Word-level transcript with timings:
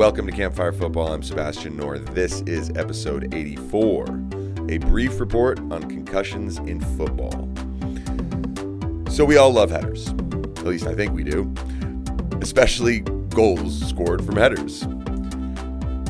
Welcome 0.00 0.24
to 0.28 0.32
Campfire 0.32 0.72
Football. 0.72 1.12
I'm 1.12 1.22
Sebastian 1.22 1.76
Noor. 1.76 1.98
This 1.98 2.40
is 2.46 2.70
episode 2.70 3.34
84, 3.34 4.06
a 4.70 4.78
brief 4.78 5.20
report 5.20 5.58
on 5.58 5.90
concussions 5.90 6.56
in 6.56 6.80
football. 6.96 7.50
So, 9.10 9.26
we 9.26 9.36
all 9.36 9.52
love 9.52 9.68
headers. 9.68 10.08
At 10.08 10.64
least 10.64 10.86
I 10.86 10.94
think 10.94 11.12
we 11.12 11.22
do, 11.22 11.52
especially 12.40 13.00
goals 13.28 13.78
scored 13.86 14.24
from 14.24 14.36
headers. 14.36 14.86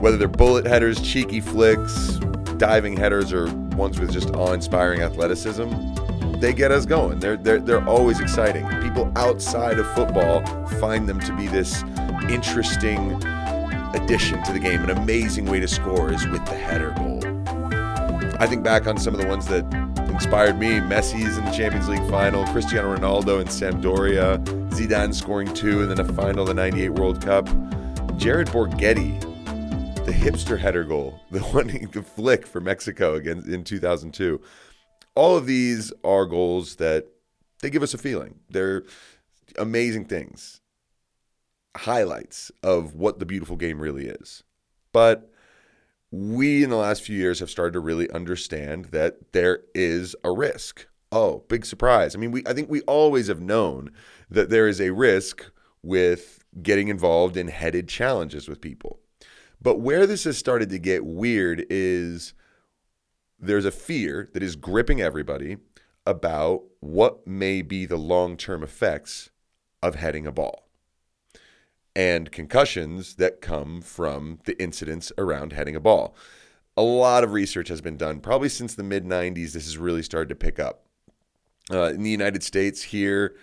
Whether 0.01 0.17
they're 0.19 0.29
bullet 0.29 0.67
headers, 0.67 1.01
cheeky 1.03 1.41
flicks, 1.41 2.21
diving 2.59 2.97
headers, 2.97 3.33
or 3.33 3.53
ones 3.75 3.99
with 3.99 4.13
just 4.13 4.31
awe 4.37 4.53
inspiring 4.53 5.01
athleticism, 5.01 5.69
they 6.39 6.53
get 6.53 6.71
us 6.71 6.87
going. 6.87 7.19
They're, 7.19 7.37
they're, 7.37 7.59
they're 7.59 7.89
always 7.89 8.21
exciting. 8.21 8.69
People 8.83 9.11
outside 9.17 9.81
of 9.81 9.95
football 9.95 10.45
find 10.79 11.09
them 11.09 11.19
to 11.19 11.37
be 11.37 11.49
this 11.49 11.83
interesting 12.29 13.21
addition 13.95 14.43
to 14.45 14.53
the 14.53 14.59
game. 14.59 14.83
An 14.83 14.91
amazing 14.91 15.47
way 15.47 15.61
to 15.61 15.69
score 15.69 16.13
is 16.13 16.27
with 16.29 16.45
the 16.47 16.55
header 16.55 16.93
goal. 16.97 17.21
I 18.41 18.47
think 18.47 18.65
back 18.65 18.87
on 18.87 18.99
some 18.99 19.15
of 19.15 19.21
the 19.21 19.27
ones 19.27 19.47
that 19.49 19.65
inspired 20.09 20.59
me 20.59 20.81
Messi's 20.81 21.37
in 21.37 21.45
the 21.45 21.51
Champions 21.51 21.89
League 21.89 22.09
final, 22.09 22.45
Cristiano 22.47 22.97
Ronaldo 22.97 23.41
in 23.41 23.49
Sampdoria, 23.49 24.43
Zidane 24.71 25.15
scoring 25.15 25.53
two, 25.53 25.83
and 25.83 25.91
then 25.91 26.01
a 26.01 26.13
final 26.13 26.45
the 26.45 26.55
98 26.55 26.91
World 26.91 27.23
Cup. 27.23 27.47
Jared 28.17 28.49
Borgetti, 28.49 29.19
the 30.07 30.13
hipster 30.13 30.59
header 30.59 30.85
goal, 30.85 31.21
the 31.31 31.41
one, 31.41 31.67
the 31.67 32.03
flick 32.03 32.47
for 32.47 32.61
Mexico 32.61 33.15
against 33.15 33.49
in 33.49 33.65
2002. 33.65 34.41
All 35.15 35.37
of 35.37 35.47
these 35.47 35.93
are 36.05 36.25
goals 36.27 36.77
that 36.77 37.07
they 37.61 37.71
give 37.71 37.83
us 37.83 37.95
a 37.95 37.99
feeling. 37.99 38.41
They're 38.49 38.85
amazing 39.59 40.07
things 40.07 40.61
highlights 41.77 42.51
of 42.63 42.95
what 42.95 43.19
the 43.19 43.27
beautiful 43.27 43.57
game 43.57 43.81
really 43.81 44.07
is. 44.07 44.43
But 44.93 45.31
we 46.11 46.65
in 46.65 46.71
the 46.71 46.77
last 46.77 47.03
few 47.03 47.17
years 47.17 47.39
have 47.41 47.51
started 47.51 47.73
to 47.73 47.81
really 47.81 48.11
understand 48.11 48.87
that 48.87 49.33
there 49.33 49.61
is 49.75 50.17
a 50.25 50.33
risk. 50.33 50.87
Oh, 51.13 51.45
big 51.49 51.65
surprise. 51.65 52.15
I 52.15 52.19
mean, 52.19 52.33
we 52.33 52.43
I 52.47 52.53
think 52.53 52.69
we 52.69 52.83
always 52.83 53.29
have 53.29 53.41
known 53.41 53.93
that 54.29 54.51
there 54.51 54.69
is 54.69 54.81
a 54.81 54.91
risk 54.91 55.51
with 55.83 56.45
getting 56.63 56.89
involved 56.89 57.37
in 57.37 57.49
headed 57.49 57.89
challenges 57.89 58.49
with 58.49 58.61
people. 58.61 58.99
But 59.63 59.81
where 59.81 60.07
this 60.07 60.25
has 60.25 60.39
started 60.39 60.71
to 60.71 60.79
get 60.79 61.05
weird 61.05 61.67
is 61.71 62.35
there's 63.39 63.65
a 63.65 63.71
fear 63.71 64.29
that 64.33 64.43
is 64.43 64.57
gripping 64.57 65.01
everybody 65.01 65.59
about 66.07 66.63
what 66.81 67.27
may 67.27 67.63
be 67.63 67.87
the 67.87 67.97
long-term 67.97 68.63
effects 68.63 69.31
of 69.83 69.95
heading 69.95 70.27
a 70.27 70.33
ball 70.33 70.70
and 71.95 72.31
concussions 72.31 73.17
that 73.17 73.41
come 73.41 73.81
from 73.81 74.39
the 74.45 74.61
incidents 74.63 75.13
around 75.19 75.53
heading 75.53 75.77
a 75.77 75.81
ball. 75.81 76.15
A 76.77 76.83
lot 76.83 77.25
of 77.25 77.33
research 77.33 77.69
has 77.69 77.81
been 77.81 77.97
done. 77.97 78.21
Probably 78.21 78.49
since 78.49 78.75
the 78.75 78.83
mid 78.83 79.05
90s, 79.05 79.53
this 79.53 79.65
has 79.65 79.77
really 79.77 80.03
started 80.03 80.29
to 80.29 80.35
pick 80.35 80.59
up. 80.59 80.85
Uh, 81.71 81.91
in 81.91 82.03
the 82.03 82.11
United 82.11 82.43
States, 82.43 82.83
here, 82.83 83.37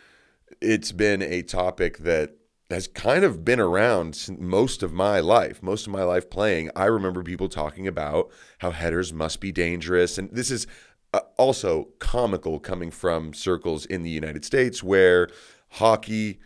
it's 0.61 0.91
been 0.91 1.21
a 1.21 1.41
topic 1.41 1.99
that 1.99 2.37
has 2.69 2.87
kind 2.87 3.23
of 3.23 3.45
been 3.45 3.59
around 3.59 4.27
most 4.39 4.83
of 4.83 4.91
my 4.91 5.19
life, 5.19 5.63
most 5.63 5.87
of 5.87 5.93
my 5.93 6.03
life 6.03 6.29
playing. 6.29 6.69
I 6.75 6.85
remember 6.85 7.23
people 7.23 7.47
talking 7.47 7.87
about 7.87 8.29
how 8.59 8.71
headers 8.71 9.13
must 9.13 9.39
be 9.39 9.51
dangerous. 9.51 10.17
And 10.17 10.29
this 10.31 10.51
is 10.51 10.67
uh, 11.13 11.21
also 11.37 11.89
comical 11.99 12.59
coming 12.59 12.91
from 12.91 13.33
circles 13.33 13.85
in 13.85 14.03
the 14.03 14.09
United 14.09 14.43
States 14.43 14.83
where 14.83 15.29
hockey, 15.71 16.39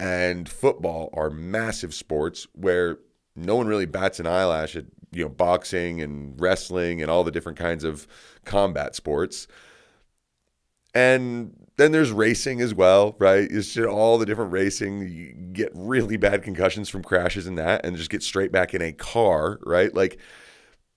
and 0.00 0.48
football 0.48 1.10
are 1.12 1.28
massive 1.28 1.92
sports 1.92 2.46
where 2.54 2.98
no 3.36 3.54
one 3.54 3.66
really 3.66 3.84
bats 3.84 4.18
an 4.18 4.26
eyelash 4.26 4.74
at 4.74 4.86
you 5.12 5.22
know 5.22 5.28
boxing 5.28 6.00
and 6.00 6.40
wrestling 6.40 7.02
and 7.02 7.10
all 7.10 7.22
the 7.22 7.30
different 7.30 7.58
kinds 7.58 7.84
of 7.84 8.08
combat 8.44 8.96
sports. 8.96 9.46
And 10.94 11.54
then 11.76 11.92
there's 11.92 12.10
racing 12.10 12.60
as 12.60 12.74
well, 12.74 13.14
right? 13.18 13.46
It's 13.48 13.74
just 13.74 13.88
all 13.88 14.18
the 14.18 14.26
different 14.26 14.52
racing. 14.52 15.06
You 15.08 15.32
get 15.52 15.70
really 15.74 16.16
bad 16.16 16.42
concussions 16.42 16.88
from 16.88 17.04
crashes 17.04 17.46
and 17.46 17.58
that, 17.58 17.84
and 17.84 17.96
just 17.96 18.10
get 18.10 18.22
straight 18.22 18.50
back 18.50 18.74
in 18.74 18.82
a 18.82 18.92
car, 18.92 19.60
right? 19.62 19.94
Like 19.94 20.18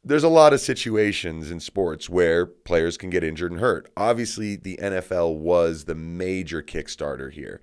there's 0.03 0.23
a 0.23 0.29
lot 0.29 0.53
of 0.53 0.61
situations 0.61 1.51
in 1.51 1.59
sports 1.59 2.09
where 2.09 2.45
players 2.45 2.97
can 2.97 3.09
get 3.09 3.23
injured 3.23 3.51
and 3.51 3.59
hurt. 3.59 3.91
Obviously, 3.97 4.55
the 4.55 4.77
NFL 4.81 5.37
was 5.37 5.85
the 5.85 5.95
major 5.95 6.61
Kickstarter 6.61 7.31
here. 7.31 7.61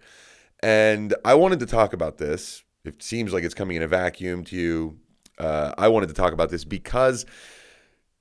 And 0.63 1.15
I 1.25 1.35
wanted 1.35 1.61
to 1.61 1.67
talk 1.67 1.93
about 1.93 2.19
this. 2.19 2.65
It 2.85 3.03
seems 3.03 3.33
like 3.33 3.45
it's 3.45 3.55
coming 3.55 3.77
in 3.77 3.83
a 3.83 3.89
vacuum 3.89 4.45
to 4.45 4.57
you. 4.57 4.99
Uh, 5.39 5.75
I 5.79 5.89
wanted 5.89 6.09
to 6.09 6.15
talk 6.15 6.33
about 6.33 6.51
this 6.51 6.65
because 6.65 7.25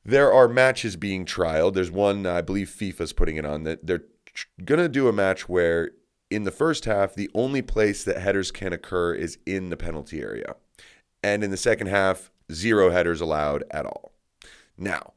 there 0.05 0.31
are 0.31 0.47
matches 0.47 0.95
being 0.95 1.25
trialed. 1.25 1.73
There's 1.73 1.91
one, 1.91 2.25
I 2.25 2.41
believe 2.41 2.69
FIFA's 2.69 3.13
putting 3.13 3.35
it 3.35 3.45
on, 3.45 3.63
that 3.63 3.85
they're 3.85 4.03
going 4.63 4.79
to 4.79 4.89
do 4.89 5.07
a 5.07 5.13
match 5.13 5.49
where 5.49 5.91
in 6.29 6.43
the 6.43 6.51
first 6.51 6.85
half, 6.85 7.15
the 7.15 7.29
only 7.33 7.61
place 7.61 8.03
that 8.03 8.19
headers 8.19 8.51
can 8.51 8.71
occur 8.71 9.13
is 9.13 9.37
in 9.45 9.69
the 9.69 9.77
penalty 9.77 10.21
area. 10.21 10.55
And 11.23 11.43
in 11.43 11.51
the 11.51 11.57
second 11.57 11.87
half, 11.87 12.31
zero 12.51 12.91
headers 12.91 13.19
allowed 13.19 13.63
at 13.71 13.85
all. 13.85 14.13
Now, 14.77 15.13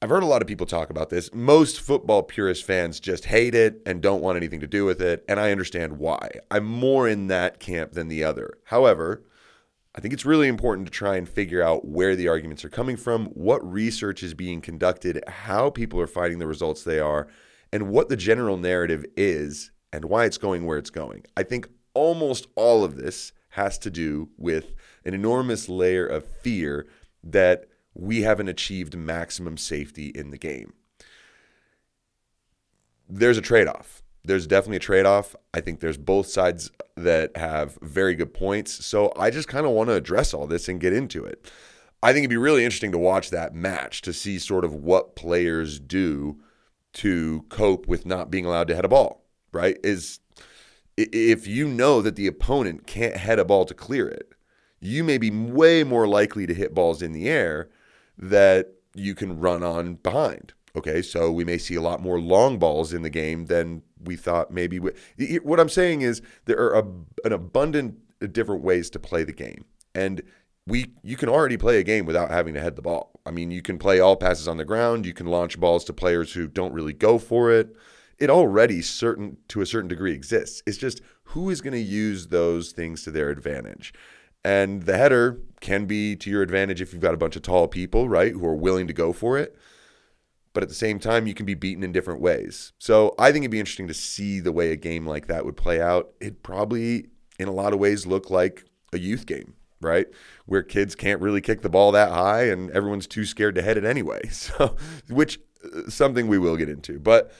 I've 0.00 0.10
heard 0.10 0.22
a 0.22 0.26
lot 0.26 0.42
of 0.42 0.48
people 0.48 0.66
talk 0.66 0.90
about 0.90 1.10
this. 1.10 1.34
Most 1.34 1.80
football 1.80 2.22
purist 2.22 2.64
fans 2.64 3.00
just 3.00 3.24
hate 3.24 3.56
it 3.56 3.82
and 3.84 4.00
don't 4.00 4.22
want 4.22 4.36
anything 4.36 4.60
to 4.60 4.68
do 4.68 4.84
with 4.84 5.02
it, 5.02 5.24
and 5.28 5.40
I 5.40 5.50
understand 5.50 5.98
why. 5.98 6.30
I'm 6.52 6.64
more 6.64 7.08
in 7.08 7.26
that 7.26 7.58
camp 7.58 7.92
than 7.92 8.06
the 8.06 8.22
other. 8.22 8.58
However, 8.66 9.24
I 9.96 10.00
think 10.00 10.14
it's 10.14 10.24
really 10.24 10.46
important 10.46 10.86
to 10.86 10.92
try 10.92 11.16
and 11.16 11.28
figure 11.28 11.64
out 11.64 11.84
where 11.84 12.14
the 12.14 12.28
arguments 12.28 12.64
are 12.64 12.68
coming 12.68 12.96
from, 12.96 13.26
what 13.26 13.68
research 13.68 14.22
is 14.22 14.34
being 14.34 14.60
conducted, 14.60 15.20
how 15.26 15.68
people 15.68 16.00
are 16.00 16.06
finding 16.06 16.38
the 16.38 16.46
results 16.46 16.84
they 16.84 17.00
are, 17.00 17.26
and 17.72 17.88
what 17.88 18.08
the 18.08 18.16
general 18.16 18.56
narrative 18.56 19.04
is 19.16 19.72
and 19.92 20.04
why 20.04 20.26
it's 20.26 20.38
going 20.38 20.64
where 20.64 20.78
it's 20.78 20.90
going. 20.90 21.24
I 21.36 21.42
think 21.42 21.68
almost 21.92 22.46
all 22.54 22.84
of 22.84 22.94
this 22.94 23.32
has 23.50 23.78
to 23.78 23.90
do 23.90 24.28
with 24.36 24.74
an 25.04 25.14
enormous 25.14 25.68
layer 25.68 26.06
of 26.06 26.24
fear 26.24 26.86
that 27.24 27.64
we 27.98 28.22
haven't 28.22 28.48
achieved 28.48 28.96
maximum 28.96 29.56
safety 29.56 30.06
in 30.14 30.30
the 30.30 30.38
game. 30.38 30.72
There's 33.08 33.38
a 33.38 33.42
trade 33.42 33.66
off. 33.66 34.02
There's 34.24 34.46
definitely 34.46 34.76
a 34.76 34.80
trade 34.80 35.06
off. 35.06 35.34
I 35.52 35.60
think 35.60 35.80
there's 35.80 35.96
both 35.96 36.26
sides 36.28 36.70
that 36.96 37.36
have 37.36 37.78
very 37.82 38.14
good 38.14 38.32
points. 38.34 38.84
So 38.84 39.12
I 39.16 39.30
just 39.30 39.48
kind 39.48 39.66
of 39.66 39.72
want 39.72 39.88
to 39.88 39.94
address 39.94 40.32
all 40.32 40.46
this 40.46 40.68
and 40.68 40.80
get 40.80 40.92
into 40.92 41.24
it. 41.24 41.50
I 42.02 42.12
think 42.12 42.22
it'd 42.22 42.30
be 42.30 42.36
really 42.36 42.64
interesting 42.64 42.92
to 42.92 42.98
watch 42.98 43.30
that 43.30 43.54
match 43.54 44.02
to 44.02 44.12
see 44.12 44.38
sort 44.38 44.64
of 44.64 44.74
what 44.74 45.16
players 45.16 45.80
do 45.80 46.40
to 46.94 47.44
cope 47.48 47.88
with 47.88 48.06
not 48.06 48.30
being 48.30 48.44
allowed 48.44 48.68
to 48.68 48.74
head 48.74 48.84
a 48.84 48.88
ball, 48.88 49.24
right? 49.52 49.78
Is 49.82 50.20
if 50.96 51.46
you 51.46 51.66
know 51.66 52.02
that 52.02 52.16
the 52.16 52.26
opponent 52.26 52.86
can't 52.86 53.16
head 53.16 53.38
a 53.38 53.44
ball 53.44 53.64
to 53.64 53.74
clear 53.74 54.08
it, 54.08 54.32
you 54.80 55.02
may 55.02 55.18
be 55.18 55.30
way 55.30 55.82
more 55.82 56.06
likely 56.06 56.46
to 56.46 56.54
hit 56.54 56.74
balls 56.74 57.02
in 57.02 57.12
the 57.12 57.28
air 57.28 57.68
that 58.18 58.74
you 58.94 59.14
can 59.14 59.38
run 59.38 59.62
on 59.62 59.94
behind. 59.94 60.52
Okay, 60.76 61.02
so 61.02 61.32
we 61.32 61.44
may 61.44 61.58
see 61.58 61.74
a 61.74 61.80
lot 61.80 62.02
more 62.02 62.20
long 62.20 62.58
balls 62.58 62.92
in 62.92 63.02
the 63.02 63.10
game 63.10 63.46
than 63.46 63.82
we 64.02 64.16
thought 64.16 64.52
maybe. 64.52 64.78
We, 64.78 64.92
what 65.42 65.58
I'm 65.58 65.68
saying 65.68 66.02
is 66.02 66.22
there 66.44 66.58
are 66.58 66.78
a, 66.78 66.86
an 67.24 67.32
abundant 67.32 67.98
uh, 68.22 68.26
different 68.26 68.62
ways 68.62 68.90
to 68.90 68.98
play 68.98 69.24
the 69.24 69.32
game, 69.32 69.64
and 69.94 70.22
we 70.66 70.92
you 71.02 71.16
can 71.16 71.28
already 71.28 71.56
play 71.56 71.78
a 71.78 71.82
game 71.82 72.04
without 72.04 72.30
having 72.30 72.54
to 72.54 72.60
head 72.60 72.76
the 72.76 72.82
ball. 72.82 73.12
I 73.24 73.30
mean, 73.30 73.50
you 73.50 73.62
can 73.62 73.78
play 73.78 73.98
all 73.98 74.16
passes 74.16 74.46
on 74.46 74.56
the 74.56 74.64
ground. 74.64 75.06
You 75.06 75.14
can 75.14 75.26
launch 75.26 75.58
balls 75.58 75.84
to 75.86 75.92
players 75.92 76.32
who 76.32 76.46
don't 76.46 76.72
really 76.72 76.92
go 76.92 77.18
for 77.18 77.50
it. 77.50 77.74
It 78.18 78.30
already 78.30 78.82
certain 78.82 79.38
to 79.48 79.60
a 79.60 79.66
certain 79.66 79.88
degree 79.88 80.12
exists. 80.12 80.62
It's 80.66 80.78
just 80.78 81.00
who 81.24 81.50
is 81.50 81.60
going 81.60 81.72
to 81.72 81.78
use 81.78 82.28
those 82.28 82.72
things 82.72 83.04
to 83.04 83.10
their 83.10 83.30
advantage. 83.30 83.94
And 84.44 84.82
the 84.82 84.96
header 84.96 85.40
can 85.60 85.86
be 85.86 86.16
to 86.16 86.30
your 86.30 86.42
advantage 86.42 86.80
if 86.80 86.92
you've 86.92 87.02
got 87.02 87.14
a 87.14 87.18
bunch 87.18 87.36
of 87.36 87.42
tall 87.42 87.68
people, 87.68 88.08
right, 88.08 88.32
who 88.32 88.46
are 88.46 88.54
willing 88.54 88.86
to 88.86 88.92
go 88.92 89.12
for 89.12 89.38
it. 89.38 89.56
But 90.52 90.62
at 90.62 90.68
the 90.68 90.74
same 90.74 90.98
time, 90.98 91.26
you 91.26 91.34
can 91.34 91.46
be 91.46 91.54
beaten 91.54 91.84
in 91.84 91.92
different 91.92 92.20
ways. 92.20 92.72
So 92.78 93.14
I 93.18 93.30
think 93.30 93.42
it'd 93.42 93.50
be 93.50 93.60
interesting 93.60 93.88
to 93.88 93.94
see 93.94 94.40
the 94.40 94.52
way 94.52 94.72
a 94.72 94.76
game 94.76 95.06
like 95.06 95.26
that 95.26 95.44
would 95.44 95.56
play 95.56 95.80
out. 95.80 96.10
It 96.20 96.42
probably, 96.42 97.08
in 97.38 97.48
a 97.48 97.52
lot 97.52 97.72
of 97.72 97.78
ways, 97.78 98.06
look 98.06 98.30
like 98.30 98.64
a 98.92 98.98
youth 98.98 99.26
game, 99.26 99.54
right? 99.80 100.06
Where 100.46 100.62
kids 100.62 100.94
can't 100.94 101.20
really 101.20 101.40
kick 101.40 101.62
the 101.62 101.68
ball 101.68 101.92
that 101.92 102.10
high 102.10 102.44
and 102.44 102.70
everyone's 102.70 103.06
too 103.06 103.24
scared 103.24 103.54
to 103.56 103.62
head 103.62 103.76
it 103.76 103.84
anyway. 103.84 104.22
So, 104.30 104.76
which 105.08 105.38
uh, 105.64 105.90
something 105.90 106.26
we 106.26 106.38
will 106.38 106.56
get 106.56 106.68
into. 106.68 106.98
But 106.98 107.32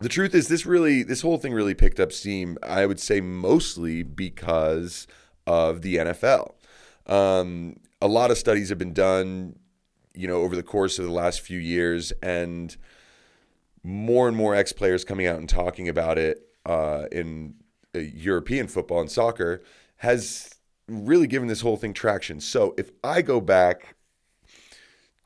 the 0.00 0.08
truth 0.08 0.34
is, 0.34 0.48
this 0.48 0.64
really, 0.64 1.02
this 1.02 1.20
whole 1.20 1.38
thing 1.38 1.52
really 1.52 1.74
picked 1.74 2.00
up 2.00 2.10
steam, 2.10 2.56
I 2.62 2.86
would 2.86 2.98
say 2.98 3.20
mostly 3.20 4.02
because 4.02 5.06
of 5.46 5.82
the 5.82 5.96
NFL. 5.96 6.54
Um, 7.06 7.76
a 8.00 8.08
lot 8.08 8.30
of 8.30 8.38
studies 8.38 8.68
have 8.68 8.78
been 8.78 8.94
done, 8.94 9.58
you 10.14 10.26
know, 10.26 10.42
over 10.42 10.56
the 10.56 10.62
course 10.62 10.98
of 10.98 11.04
the 11.04 11.12
last 11.12 11.40
few 11.40 11.58
years, 11.58 12.12
and 12.22 12.76
more 13.82 14.28
and 14.28 14.36
more 14.36 14.54
ex 14.54 14.72
players 14.72 15.04
coming 15.04 15.26
out 15.26 15.36
and 15.36 15.48
talking 15.48 15.88
about 15.88 16.18
it 16.18 16.46
uh, 16.66 17.06
in 17.10 17.54
uh, 17.94 17.98
European 17.98 18.66
football 18.66 19.00
and 19.00 19.10
soccer 19.10 19.62
has 19.96 20.54
really 20.88 21.26
given 21.26 21.48
this 21.48 21.60
whole 21.60 21.76
thing 21.76 21.92
traction. 21.92 22.40
So 22.40 22.74
if 22.76 22.90
I 23.02 23.22
go 23.22 23.40
back 23.40 23.96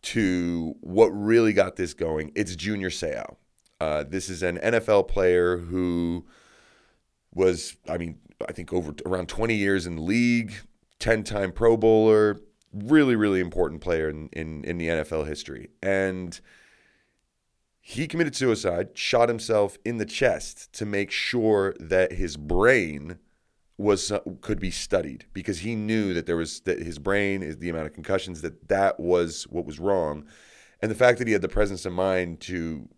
to 0.03 0.75
what 0.81 1.07
really 1.07 1.53
got 1.53 1.77
this 1.77 1.95
going, 1.95 2.33
it's 2.35 2.55
Junior 2.55 2.91
Seau. 2.91 3.37
Uh, 3.81 4.05
this 4.05 4.29
is 4.29 4.43
an 4.43 4.59
NFL 4.59 5.09
player 5.09 5.59
who 5.59 6.27
was, 7.35 7.77
I 7.89 7.99
mean, 7.99 8.19
I 8.47 8.53
think 8.53 8.73
over 8.73 8.95
around 9.07 9.29
20 9.29 9.55
years 9.55 9.87
in 9.87 9.97
the 9.97 10.03
league, 10.03 10.55
10 11.05 11.23
time 11.23 11.53
Pro 11.53 11.77
Bowler, 11.77 12.41
really, 12.73 13.15
really 13.15 13.39
important 13.39 13.83
player 13.83 14.09
in, 14.09 14.31
in, 14.33 14.65
in 14.65 14.79
the 14.79 14.89
NFL 14.89 15.27
history. 15.27 15.69
And 15.83 16.41
he 17.79 18.07
committed 18.07 18.35
suicide, 18.35 18.89
shot 18.95 19.29
himself 19.29 19.77
in 19.85 19.99
the 19.99 20.07
chest 20.07 20.73
to 20.73 20.87
make 20.87 21.11
sure 21.11 21.75
that 21.79 22.13
his 22.13 22.39
brain 22.39 23.19
was 23.77 24.11
uh, 24.11 24.21
could 24.41 24.59
be 24.59 24.71
studied 24.71 25.27
because 25.35 25.59
he 25.59 25.75
knew 25.75 26.15
that 26.15 26.25
there 26.25 26.37
was 26.37 26.61
that 26.61 26.79
his 26.79 26.99
brain 26.99 27.43
is 27.43 27.59
the 27.59 27.69
amount 27.69 27.87
of 27.87 27.93
concussions 27.93 28.41
that 28.41 28.69
that 28.69 28.99
was 28.99 29.43
what 29.51 29.67
was 29.67 29.81
wrong 29.81 30.25
and 30.81 30.93
the 30.93 30.95
fact 30.95 31.19
that 31.19 31.27
he 31.27 31.33
had 31.33 31.43
the 31.43 31.49
presence 31.49 31.85
of 31.85 31.93
mind 31.93 32.39
to 32.39 32.89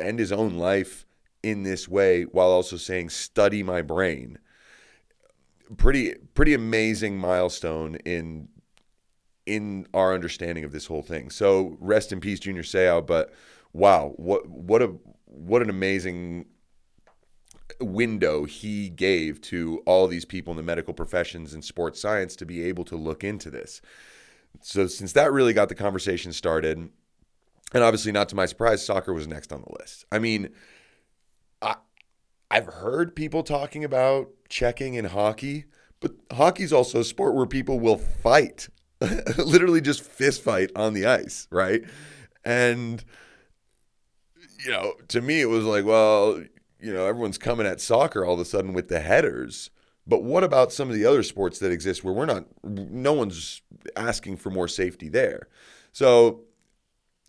end 0.00 0.18
his 0.18 0.32
own 0.32 0.56
life 0.56 1.06
in 1.44 1.62
this 1.62 1.88
way 1.88 2.24
while 2.24 2.48
also 2.48 2.76
saying 2.76 3.08
study 3.08 3.62
my 3.62 3.80
brain 3.80 4.38
pretty 5.76 6.14
pretty 6.34 6.54
amazing 6.54 7.16
milestone 7.16 7.96
in 8.04 8.48
in 9.46 9.86
our 9.92 10.14
understanding 10.14 10.64
of 10.64 10.72
this 10.72 10.86
whole 10.86 11.02
thing 11.02 11.30
so 11.30 11.76
rest 11.80 12.12
in 12.12 12.20
peace 12.20 12.38
junior 12.38 12.62
seau 12.62 13.04
but 13.04 13.32
wow 13.72 14.12
what 14.16 14.48
what 14.48 14.82
a 14.82 14.86
what 15.26 15.62
an 15.62 15.70
amazing 15.70 16.46
window 17.80 18.44
he 18.44 18.88
gave 18.88 19.40
to 19.40 19.82
all 19.86 20.06
these 20.06 20.24
people 20.24 20.52
in 20.52 20.56
the 20.56 20.62
medical 20.62 20.92
professions 20.92 21.54
and 21.54 21.64
sports 21.64 22.00
science 22.00 22.36
to 22.36 22.44
be 22.44 22.62
able 22.62 22.84
to 22.84 22.96
look 22.96 23.24
into 23.24 23.50
this 23.50 23.80
so 24.60 24.86
since 24.86 25.12
that 25.12 25.32
really 25.32 25.52
got 25.52 25.68
the 25.68 25.74
conversation 25.74 26.32
started 26.32 26.90
and 27.72 27.82
obviously, 27.82 28.12
not 28.12 28.28
to 28.30 28.36
my 28.36 28.46
surprise, 28.46 28.84
soccer 28.84 29.12
was 29.12 29.26
next 29.26 29.52
on 29.52 29.62
the 29.62 29.74
list. 29.78 30.04
I 30.12 30.18
mean, 30.18 30.50
I, 31.62 31.76
I've 32.50 32.66
heard 32.66 33.16
people 33.16 33.42
talking 33.42 33.84
about 33.84 34.28
checking 34.52 34.94
in 34.94 35.06
hockey, 35.06 35.64
but 35.98 36.12
hockey's 36.30 36.72
also 36.72 37.00
a 37.00 37.04
sport 37.04 37.34
where 37.34 37.46
people 37.46 37.80
will 37.80 37.96
fight, 37.96 38.68
literally 39.38 39.80
just 39.80 40.02
fist 40.02 40.42
fight 40.42 40.70
on 40.76 40.92
the 40.92 41.06
ice, 41.06 41.48
right? 41.50 41.82
And, 42.44 43.02
you 44.64 44.70
know, 44.70 44.94
to 45.08 45.22
me, 45.22 45.40
it 45.40 45.46
was 45.46 45.64
like, 45.64 45.84
well, 45.84 46.42
you 46.78 46.92
know, 46.92 47.06
everyone's 47.06 47.38
coming 47.38 47.66
at 47.66 47.80
soccer 47.80 48.24
all 48.24 48.34
of 48.34 48.40
a 48.40 48.44
sudden 48.44 48.74
with 48.74 48.88
the 48.88 49.00
headers. 49.00 49.70
But 50.06 50.22
what 50.22 50.44
about 50.44 50.72
some 50.72 50.88
of 50.88 50.96
the 50.96 51.06
other 51.06 51.22
sports 51.22 51.58
that 51.60 51.72
exist 51.72 52.04
where 52.04 52.12
we're 52.12 52.26
not, 52.26 52.44
no 52.62 53.12
one's 53.12 53.62
asking 53.96 54.36
for 54.36 54.50
more 54.50 54.68
safety 54.68 55.08
there? 55.08 55.48
So 55.92 56.40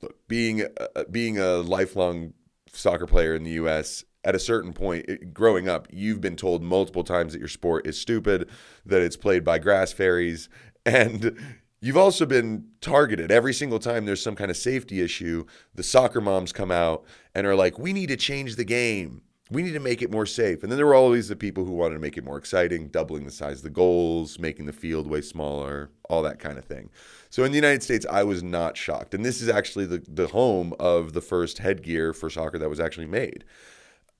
look, 0.01 0.27
being 0.27 0.65
being 1.11 1.37
a 1.39 1.57
lifelong 1.57 2.33
soccer 2.71 3.05
player 3.05 3.35
in 3.35 3.43
the 3.43 3.51
U.S. 3.51 4.03
At 4.25 4.35
a 4.35 4.39
certain 4.39 4.73
point, 4.73 5.33
growing 5.33 5.67
up, 5.67 5.87
you've 5.91 6.21
been 6.21 6.35
told 6.35 6.63
multiple 6.63 7.03
times 7.03 7.33
that 7.33 7.39
your 7.39 7.47
sport 7.47 7.85
is 7.85 7.99
stupid, 7.99 8.49
that 8.85 9.01
it's 9.01 9.17
played 9.17 9.43
by 9.43 9.59
grass 9.59 9.91
fairies, 9.91 10.49
and 10.85 11.37
you've 11.81 11.97
also 11.97 12.25
been 12.25 12.67
targeted 12.81 13.31
every 13.31 13.53
single 13.53 13.79
time 13.79 14.05
there's 14.05 14.23
some 14.23 14.35
kind 14.35 14.51
of 14.51 14.57
safety 14.57 15.01
issue. 15.01 15.45
The 15.75 15.83
soccer 15.83 16.21
moms 16.21 16.53
come 16.53 16.71
out 16.71 17.03
and 17.35 17.45
are 17.45 17.55
like, 17.55 17.77
"We 17.77 17.93
need 17.93 18.07
to 18.07 18.17
change 18.17 18.55
the 18.55 18.65
game 18.65 19.23
we 19.53 19.61
need 19.61 19.73
to 19.73 19.79
make 19.79 20.01
it 20.01 20.11
more 20.11 20.25
safe. 20.25 20.63
And 20.63 20.71
then 20.71 20.77
there 20.77 20.85
were 20.85 20.95
always 20.95 21.27
the 21.27 21.35
people 21.35 21.65
who 21.65 21.73
wanted 21.73 21.95
to 21.95 21.99
make 21.99 22.17
it 22.17 22.23
more 22.23 22.37
exciting, 22.37 22.87
doubling 22.87 23.25
the 23.25 23.31
size 23.31 23.57
of 23.57 23.63
the 23.63 23.69
goals, 23.69 24.39
making 24.39 24.65
the 24.65 24.73
field 24.73 25.07
way 25.07 25.21
smaller, 25.21 25.91
all 26.09 26.23
that 26.23 26.39
kind 26.39 26.57
of 26.57 26.65
thing. 26.65 26.89
So 27.29 27.43
in 27.43 27.51
the 27.51 27.57
United 27.57 27.83
States, 27.83 28.05
I 28.09 28.23
was 28.23 28.41
not 28.41 28.77
shocked. 28.77 29.13
And 29.13 29.23
this 29.23 29.41
is 29.41 29.49
actually 29.49 29.85
the, 29.85 30.03
the 30.07 30.27
home 30.27 30.73
of 30.79 31.13
the 31.13 31.21
first 31.21 31.59
headgear 31.59 32.13
for 32.13 32.29
soccer 32.29 32.57
that 32.57 32.69
was 32.69 32.79
actually 32.79 33.05
made. 33.05 33.43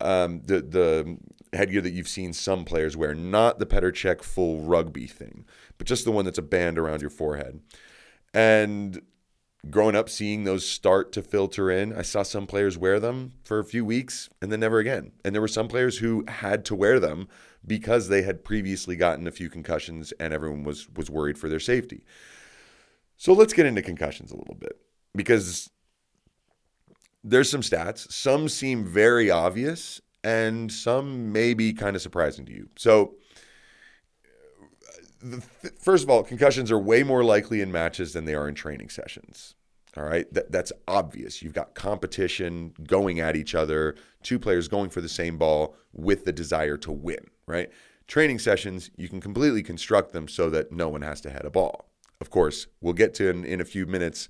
Um, 0.04 0.42
the 0.44 0.62
the 0.62 1.18
headgear 1.54 1.82
that 1.82 1.92
you've 1.92 2.08
seen 2.08 2.34
some 2.34 2.66
players 2.66 2.98
wear, 2.98 3.14
not 3.14 3.60
the 3.60 3.66
Petr 3.66 3.92
Cech 3.92 4.22
full 4.22 4.62
rugby 4.62 5.08
thing, 5.08 5.46
but 5.78 5.88
just 5.88 6.04
the 6.04 6.12
one 6.12 6.26
that's 6.26 6.38
a 6.38 6.44
band 6.44 6.78
around 6.78 7.02
your 7.02 7.10
forehead. 7.10 7.62
And 8.34 9.02
growing 9.70 9.96
up 9.96 10.10
seeing 10.10 10.44
those 10.44 10.68
start 10.68 11.12
to 11.14 11.22
filter 11.22 11.72
in. 11.72 11.94
I 11.94 12.02
saw 12.02 12.24
some 12.24 12.48
players 12.48 12.78
wear 12.78 13.00
them 13.00 13.34
for 13.44 13.60
a 13.60 13.64
few 13.64 13.86
weeks 13.86 14.30
and 14.42 14.52
then 14.52 14.60
never 14.60 14.80
again. 14.80 15.14
And 15.24 15.34
there 15.34 15.42
were 15.42 15.48
some 15.48 15.68
players 15.68 16.00
who 16.00 16.26
had 16.28 16.66
to 16.66 16.76
wear 16.76 17.00
them 17.00 17.30
because 17.66 18.10
they 18.10 18.24
had 18.24 18.44
previously 18.44 18.96
gotten 18.96 19.26
a 19.26 19.32
few 19.32 19.50
concussions 19.50 20.12
and 20.20 20.34
everyone 20.34 20.64
was 20.64 20.90
was 20.90 21.10
worried 21.10 21.38
for 21.38 21.48
their 21.48 21.62
safety. 21.62 22.04
So 23.16 23.32
let's 23.32 23.54
get 23.54 23.66
into 23.66 23.82
concussions 23.82 24.32
a 24.32 24.38
little 24.38 24.56
bit 24.56 24.80
because 25.16 25.70
there's 27.24 27.50
some 27.50 27.62
stats. 27.62 28.12
Some 28.12 28.50
seem 28.50 28.86
very 28.86 29.32
obvious 29.32 30.02
and 30.24 30.72
some 30.72 31.32
may 31.32 31.54
be 31.54 31.74
kind 31.74 31.96
of 31.96 32.02
surprising 32.02 32.46
to 32.46 32.54
you. 32.54 32.70
So 32.78 33.16
first 35.80 36.04
of 36.04 36.10
all, 36.10 36.24
concussions 36.24 36.72
are 36.72 36.80
way 36.80 37.04
more 37.04 37.24
likely 37.24 37.62
in 37.62 37.72
matches 37.72 38.14
than 38.14 38.26
they 38.26 38.36
are 38.36 38.48
in 38.48 38.56
training 38.56 38.90
sessions. 38.90 39.56
All 39.96 40.04
right, 40.04 40.32
that, 40.34 40.52
that's 40.52 40.72
obvious. 40.88 41.44
You've 41.44 41.54
got 41.54 41.76
competition 41.76 42.74
going 42.88 43.20
at 43.20 43.36
each 43.36 43.54
other, 43.54 43.96
two 44.24 44.40
players 44.40 44.68
going 44.68 44.90
for 44.90 45.02
the 45.02 45.10
same 45.10 45.38
ball 45.38 45.76
with 45.94 46.26
the 46.26 46.32
desire 46.32 46.78
to 46.78 46.92
win, 46.92 47.30
right? 47.46 47.70
Training 48.08 48.40
sessions, 48.40 48.90
you 48.98 49.08
can 49.08 49.22
completely 49.22 49.62
construct 49.62 50.12
them 50.12 50.28
so 50.28 50.50
that 50.50 50.72
no 50.72 50.90
one 50.90 51.04
has 51.04 51.22
to 51.22 51.30
head 51.30 51.46
a 51.46 51.52
ball. 51.52 51.90
Of 52.20 52.32
course, 52.32 52.66
we'll 52.82 52.94
get 52.94 53.14
to 53.16 53.30
in, 53.30 53.46
in 53.46 53.62
a 53.62 53.66
few 53.66 53.86
minutes 53.86 54.30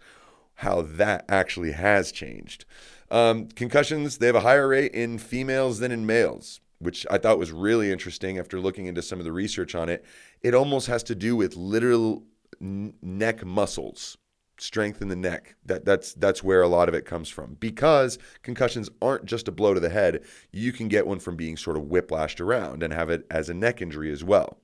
how 0.55 0.81
that 0.81 1.25
actually 1.29 1.71
has 1.71 2.11
changed. 2.11 2.65
Um, 3.11 3.47
concussions, 3.47 4.17
they 4.17 4.27
have 4.27 4.35
a 4.35 4.41
higher 4.41 4.67
rate 4.67 4.93
in 4.93 5.17
females 5.17 5.79
than 5.79 5.91
in 5.91 6.05
males 6.05 6.59
which 6.83 7.07
I 7.09 7.17
thought 7.17 7.39
was 7.39 7.51
really 7.51 7.91
interesting 7.91 8.37
after 8.37 8.59
looking 8.59 8.87
into 8.87 9.01
some 9.01 9.19
of 9.19 9.25
the 9.25 9.31
research 9.31 9.73
on 9.73 9.89
it. 9.89 10.03
It 10.41 10.53
almost 10.53 10.87
has 10.87 11.01
to 11.03 11.15
do 11.15 11.35
with 11.35 11.55
literal 11.55 12.23
n- 12.61 12.93
neck 13.01 13.45
muscles, 13.45 14.17
strength 14.57 15.01
in 15.01 15.07
the 15.07 15.15
neck. 15.15 15.55
That 15.65 15.85
that's 15.85 16.13
that's 16.13 16.43
where 16.43 16.61
a 16.61 16.67
lot 16.67 16.89
of 16.89 16.95
it 16.95 17.05
comes 17.05 17.29
from. 17.29 17.55
Because 17.59 18.19
concussions 18.43 18.89
aren't 19.01 19.25
just 19.25 19.47
a 19.47 19.51
blow 19.51 19.73
to 19.73 19.79
the 19.79 19.89
head, 19.89 20.23
you 20.51 20.71
can 20.71 20.89
get 20.89 21.07
one 21.07 21.19
from 21.19 21.35
being 21.35 21.57
sort 21.57 21.77
of 21.77 21.83
whiplashed 21.83 22.41
around 22.41 22.83
and 22.83 22.93
have 22.93 23.09
it 23.09 23.25
as 23.31 23.49
a 23.49 23.53
neck 23.53 23.81
injury 23.81 24.11
as 24.11 24.23
well. 24.23 24.57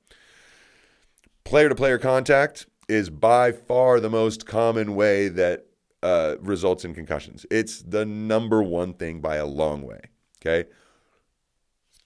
Player 1.46 1.70
to 1.70 1.76
player 1.76 1.98
contact 1.98 2.68
is 2.88 3.10
by 3.10 3.52
far 3.52 4.00
the 4.00 4.10
most 4.10 4.46
common 4.46 4.96
way 4.96 5.30
that 5.30 5.69
uh, 6.04 6.36
results 6.40 6.86
in 6.86 6.94
concussions. 6.94 7.46
It's 7.52 7.82
the 7.82 8.06
number 8.06 8.64
one 8.64 8.94
thing 8.94 9.22
by 9.22 9.38
a 9.38 9.46
long 9.46 9.82
way. 9.84 10.02
Okay 10.42 10.70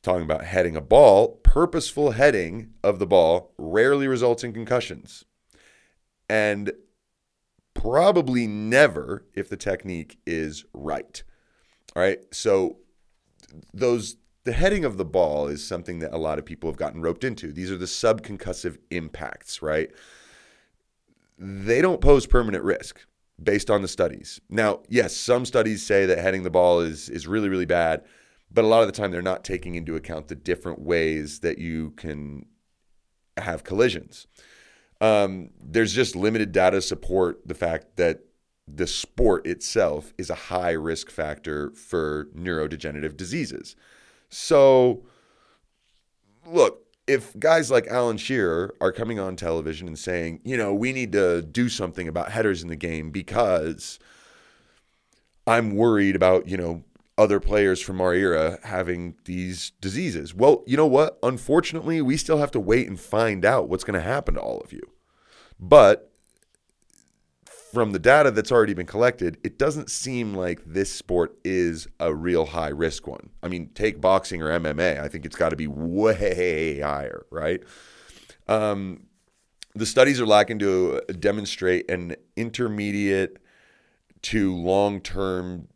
talking 0.04 0.24
about 0.24 0.44
heading 0.44 0.76
a 0.76 0.82
ball, 0.82 1.40
purposeful 1.44 2.12
heading 2.12 2.74
of 2.84 3.00
the 3.00 3.08
ball 3.08 3.54
rarely 3.58 4.08
results 4.08 4.44
in 4.44 4.54
concussions. 4.54 5.24
And 6.30 6.74
probably 7.74 8.46
never 8.46 9.26
if 9.34 9.50
the 9.50 9.58
technique 9.58 10.20
is 10.28 10.66
right. 10.74 11.24
All 11.96 12.04
right. 12.04 12.20
So 12.32 12.78
those 13.74 14.18
the 14.44 14.52
heading 14.52 14.84
of 14.84 14.98
the 14.98 15.06
ball 15.06 15.48
is 15.48 15.66
something 15.66 16.00
that 16.00 16.14
a 16.14 16.18
lot 16.18 16.38
of 16.38 16.44
people 16.44 16.70
have 16.70 16.76
gotten 16.76 17.02
roped 17.02 17.24
into. 17.24 17.54
These 17.54 17.72
are 17.72 17.78
the 17.78 17.86
subconcussive 17.86 18.78
impacts, 18.92 19.62
right? 19.62 19.90
They 21.38 21.82
don't 21.82 22.02
pose 22.02 22.26
permanent 22.28 22.66
risk 22.66 23.06
based 23.42 23.70
on 23.70 23.82
the 23.82 23.88
studies. 23.88 24.40
Now, 24.50 24.82
yes, 24.90 25.16
some 25.16 25.46
studies 25.46 25.86
say 25.86 26.06
that 26.06 26.20
heading 26.20 26.44
the 26.44 26.50
ball 26.50 26.80
is 26.80 27.10
is 27.10 27.28
really 27.28 27.50
really 27.50 27.66
bad 27.66 28.04
but 28.54 28.64
a 28.64 28.68
lot 28.68 28.82
of 28.82 28.88
the 28.88 28.94
time 28.94 29.12
they're 29.12 29.22
not 29.22 29.44
taking 29.44 29.76
into 29.76 29.96
account 29.96 30.28
the 30.28 30.36
different 30.36 30.80
ways 30.80 31.40
that 31.40 31.58
you 31.58 31.92
can 31.92 32.46
have 33.38 33.64
collisions. 33.64 34.28
Um, 35.02 35.50
there's 35.60 35.94
just 35.94 36.16
limited 36.16 36.52
data 36.52 36.82
support 36.82 37.46
the 37.48 37.56
fact 37.56 37.98
that 37.98 38.20
the 38.68 38.88
sport 38.88 39.46
itself 39.46 40.14
is 40.18 40.30
a 40.30 40.36
high 40.36 40.72
risk 40.72 41.10
factor 41.10 41.72
for 41.72 42.30
neurodegenerative 42.36 43.18
diseases. 43.18 43.76
So, 44.30 45.04
look, 46.46 46.83
if 47.08 47.38
guys 47.38 47.70
like 47.70 47.88
Alan 47.88 48.18
Shearer 48.18 48.74
are 48.80 48.92
coming 48.92 49.20
on 49.20 49.36
television 49.36 49.88
and 49.88 50.00
saying, 50.00 50.40
you 50.44 50.56
know, 50.56 50.74
we 50.74 50.94
need 50.94 51.12
to 51.14 51.42
do 51.42 51.68
something 51.70 52.08
about 52.08 52.32
headers 52.32 52.64
in 52.64 52.70
the 52.70 52.76
game 52.76 53.12
because 53.12 54.00
I'm 55.46 55.76
worried 55.76 56.16
about, 56.16 56.48
you 56.48 56.56
know, 56.56 56.84
other 57.18 57.40
players 57.40 57.82
from 57.82 58.02
our 58.02 58.14
era 58.14 58.58
having 58.64 59.16
these 59.26 59.72
diseases. 59.82 60.34
Well, 60.34 60.64
you 60.66 60.78
know 60.78 60.88
what? 60.88 61.20
Unfortunately, 61.22 62.02
we 62.02 62.18
still 62.18 62.38
have 62.38 62.52
to 62.52 62.60
wait 62.60 62.88
and 62.88 63.00
find 63.00 63.46
out 63.46 63.70
what's 63.70 63.84
going 63.84 64.00
to 64.00 64.06
happen 64.06 64.36
to 64.36 64.42
all 64.42 64.62
of 64.62 64.72
you. 64.72 64.82
But 65.60 66.13
from 67.74 67.92
the 67.92 67.98
data 67.98 68.30
that's 68.30 68.52
already 68.52 68.76
been 68.76 68.86
collected, 68.86 69.38
it 69.44 69.58
doesn't 69.58 69.90
seem 69.90 70.36
like 70.36 70.62
this 70.64 70.94
sport 70.94 71.36
is 71.44 71.88
a 72.00 72.14
real 72.14 72.46
high 72.46 72.70
risk 72.70 73.08
one. 73.08 73.32
I 73.42 73.48
mean, 73.48 73.72
take 73.74 74.00
boxing 74.00 74.44
or 74.44 74.48
MMA. 74.60 75.00
I 75.00 75.08
think 75.08 75.26
it's 75.26 75.36
got 75.36 75.50
to 75.50 75.56
be 75.56 75.66
way 75.66 76.80
higher, 76.80 77.26
right? 77.32 77.64
Um, 78.48 79.08
the 79.74 79.88
studies 79.88 80.22
are 80.22 80.28
lacking 80.28 80.60
to 80.60 81.02
demonstrate 81.20 81.90
an 81.90 82.16
intermediate 82.36 83.38
to 84.22 84.56
long 84.56 85.02
term 85.02 85.68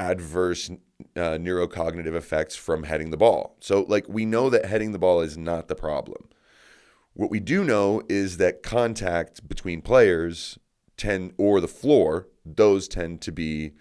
adverse 0.00 0.70
uh, 0.70 1.38
neurocognitive 1.38 2.16
effects 2.16 2.56
from 2.56 2.82
heading 2.82 3.10
the 3.10 3.16
ball. 3.16 3.56
So, 3.60 3.86
like, 3.88 4.08
we 4.08 4.24
know 4.24 4.50
that 4.50 4.66
heading 4.66 4.90
the 4.90 4.98
ball 4.98 5.20
is 5.20 5.38
not 5.38 5.68
the 5.68 5.76
problem. 5.76 6.28
What 7.12 7.30
we 7.30 7.38
do 7.38 7.62
know 7.62 8.02
is 8.08 8.38
that 8.38 8.64
contact 8.64 9.48
between 9.48 9.82
players 9.82 10.58
tend, 10.96 11.32
or 11.38 11.60
the 11.60 11.68
floor, 11.68 12.28
those 12.44 12.88
tend 12.88 13.20
to 13.22 13.32
be 13.32 13.72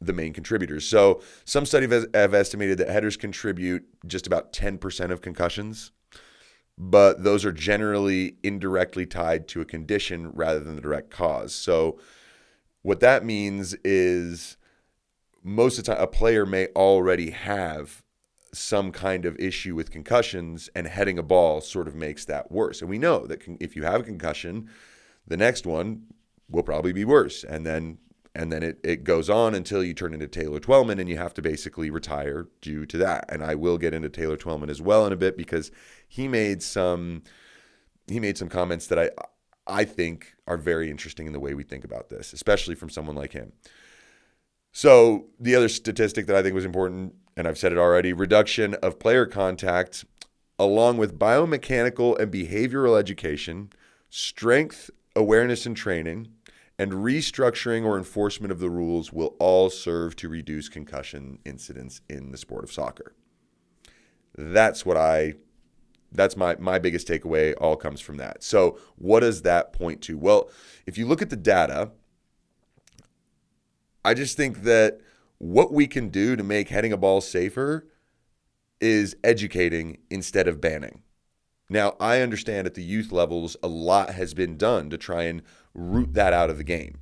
the 0.00 0.12
main 0.12 0.32
contributors. 0.32 0.88
So, 0.88 1.22
some 1.44 1.66
studies 1.66 2.06
have 2.14 2.34
estimated 2.34 2.78
that 2.78 2.88
headers 2.88 3.16
contribute 3.16 3.86
just 4.06 4.26
about 4.26 4.52
10% 4.52 5.10
of 5.10 5.22
concussions, 5.22 5.92
but 6.76 7.24
those 7.24 7.44
are 7.44 7.52
generally 7.52 8.36
indirectly 8.42 9.06
tied 9.06 9.48
to 9.48 9.60
a 9.60 9.64
condition 9.64 10.30
rather 10.32 10.60
than 10.60 10.76
the 10.76 10.82
direct 10.82 11.10
cause. 11.10 11.54
So, 11.54 11.98
what 12.82 13.00
that 13.00 13.24
means 13.24 13.74
is 13.84 14.56
most 15.42 15.78
of 15.78 15.84
the 15.84 15.94
time 15.94 16.02
a 16.02 16.06
player 16.06 16.44
may 16.44 16.68
already 16.76 17.30
have 17.30 18.02
some 18.52 18.90
kind 18.90 19.24
of 19.24 19.38
issue 19.38 19.74
with 19.74 19.90
concussions 19.90 20.70
and 20.74 20.86
heading 20.86 21.18
a 21.18 21.22
ball 21.22 21.60
sort 21.60 21.88
of 21.88 21.94
makes 21.94 22.24
that 22.24 22.50
worse. 22.50 22.80
And 22.80 22.90
we 22.90 22.98
know 22.98 23.26
that 23.26 23.42
if 23.60 23.76
you 23.76 23.84
have 23.84 24.00
a 24.00 24.04
concussion, 24.04 24.68
the 25.26 25.36
next 25.36 25.66
one 25.66 26.06
will 26.48 26.62
probably 26.62 26.92
be 26.92 27.04
worse. 27.04 27.44
And 27.44 27.66
then 27.66 27.98
and 28.34 28.52
then 28.52 28.62
it, 28.62 28.78
it 28.84 29.02
goes 29.02 29.30
on 29.30 29.54
until 29.54 29.82
you 29.82 29.94
turn 29.94 30.12
into 30.12 30.26
Taylor 30.26 30.60
Twellman 30.60 30.98
and 31.00 31.08
you 31.08 31.16
have 31.16 31.32
to 31.34 31.42
basically 31.42 31.88
retire 31.88 32.48
due 32.60 32.84
to 32.84 32.98
that. 32.98 33.24
And 33.30 33.42
I 33.42 33.54
will 33.54 33.78
get 33.78 33.94
into 33.94 34.10
Taylor 34.10 34.36
Twellman 34.36 34.68
as 34.68 34.82
well 34.82 35.06
in 35.06 35.12
a 35.12 35.16
bit 35.16 35.38
because 35.38 35.70
he 36.06 36.28
made 36.28 36.62
some 36.62 37.22
he 38.06 38.20
made 38.20 38.36
some 38.36 38.48
comments 38.48 38.86
that 38.88 38.98
I 38.98 39.10
I 39.66 39.84
think 39.84 40.34
are 40.46 40.56
very 40.56 40.90
interesting 40.90 41.26
in 41.26 41.32
the 41.32 41.40
way 41.40 41.54
we 41.54 41.64
think 41.64 41.84
about 41.84 42.08
this, 42.08 42.32
especially 42.32 42.74
from 42.74 42.90
someone 42.90 43.16
like 43.16 43.32
him. 43.32 43.52
So, 44.70 45.28
the 45.40 45.54
other 45.54 45.70
statistic 45.70 46.26
that 46.26 46.36
I 46.36 46.42
think 46.42 46.54
was 46.54 46.66
important, 46.66 47.14
and 47.36 47.48
I've 47.48 47.58
said 47.58 47.72
it 47.72 47.78
already 47.78 48.12
reduction 48.12 48.74
of 48.74 48.98
player 48.98 49.24
contact, 49.24 50.04
along 50.58 50.98
with 50.98 51.18
biomechanical 51.18 52.18
and 52.18 52.30
behavioral 52.30 52.98
education, 52.98 53.70
strength, 54.10 54.90
awareness, 55.16 55.64
and 55.64 55.76
training, 55.76 56.28
and 56.78 56.92
restructuring 56.92 57.84
or 57.84 57.96
enforcement 57.96 58.52
of 58.52 58.58
the 58.58 58.70
rules 58.70 59.12
will 59.12 59.34
all 59.38 59.70
serve 59.70 60.14
to 60.16 60.28
reduce 60.28 60.68
concussion 60.68 61.38
incidents 61.44 62.00
in 62.08 62.32
the 62.32 62.38
sport 62.38 62.64
of 62.64 62.72
soccer. 62.72 63.14
That's 64.36 64.84
what 64.84 64.96
I 64.96 65.34
that's 66.12 66.36
my 66.36 66.56
my 66.58 66.78
biggest 66.78 67.08
takeaway 67.08 67.54
all 67.60 67.76
comes 67.76 68.00
from 68.00 68.18
that. 68.18 68.42
So, 68.42 68.78
what 68.96 69.20
does 69.20 69.42
that 69.42 69.72
point 69.72 70.02
to? 70.02 70.18
Well, 70.18 70.50
if 70.86 70.98
you 70.98 71.06
look 71.06 71.22
at 71.22 71.30
the 71.30 71.36
data, 71.36 71.92
I 74.04 74.14
just 74.14 74.36
think 74.36 74.62
that 74.62 75.00
what 75.38 75.72
we 75.72 75.86
can 75.86 76.08
do 76.08 76.36
to 76.36 76.42
make 76.42 76.68
heading 76.68 76.92
a 76.92 76.96
ball 76.96 77.20
safer 77.20 77.86
is 78.80 79.16
educating 79.24 79.98
instead 80.10 80.46
of 80.48 80.60
banning. 80.60 81.02
Now, 81.68 81.96
I 81.98 82.20
understand 82.20 82.66
at 82.66 82.74
the 82.74 82.82
youth 82.82 83.10
levels, 83.10 83.56
a 83.62 83.68
lot 83.68 84.10
has 84.10 84.34
been 84.34 84.56
done 84.56 84.88
to 84.90 84.98
try 84.98 85.24
and 85.24 85.42
root 85.76 86.14
that 86.14 86.32
out 86.32 86.50
of 86.50 86.58
the 86.58 86.64
game. 86.64 86.98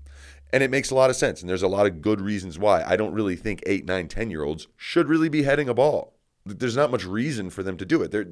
And 0.52 0.62
it 0.62 0.70
makes 0.70 0.90
a 0.90 0.94
lot 0.94 1.10
of 1.10 1.16
sense. 1.16 1.40
And 1.40 1.48
there's 1.48 1.62
a 1.62 1.68
lot 1.68 1.86
of 1.86 2.00
good 2.00 2.20
reasons 2.20 2.58
why. 2.58 2.84
I 2.86 2.96
don't 2.96 3.14
really 3.14 3.36
think 3.36 3.62
eight, 3.66 3.84
nine, 3.84 4.08
10 4.08 4.30
year 4.30 4.44
olds 4.44 4.68
should 4.76 5.08
really 5.08 5.28
be 5.28 5.42
heading 5.42 5.68
a 5.68 5.74
ball. 5.74 6.14
There's 6.46 6.76
not 6.76 6.90
much 6.90 7.06
reason 7.06 7.48
for 7.50 7.62
them 7.62 7.78
to 7.78 7.86
do 7.86 8.02
it. 8.02 8.10
They're, 8.10 8.26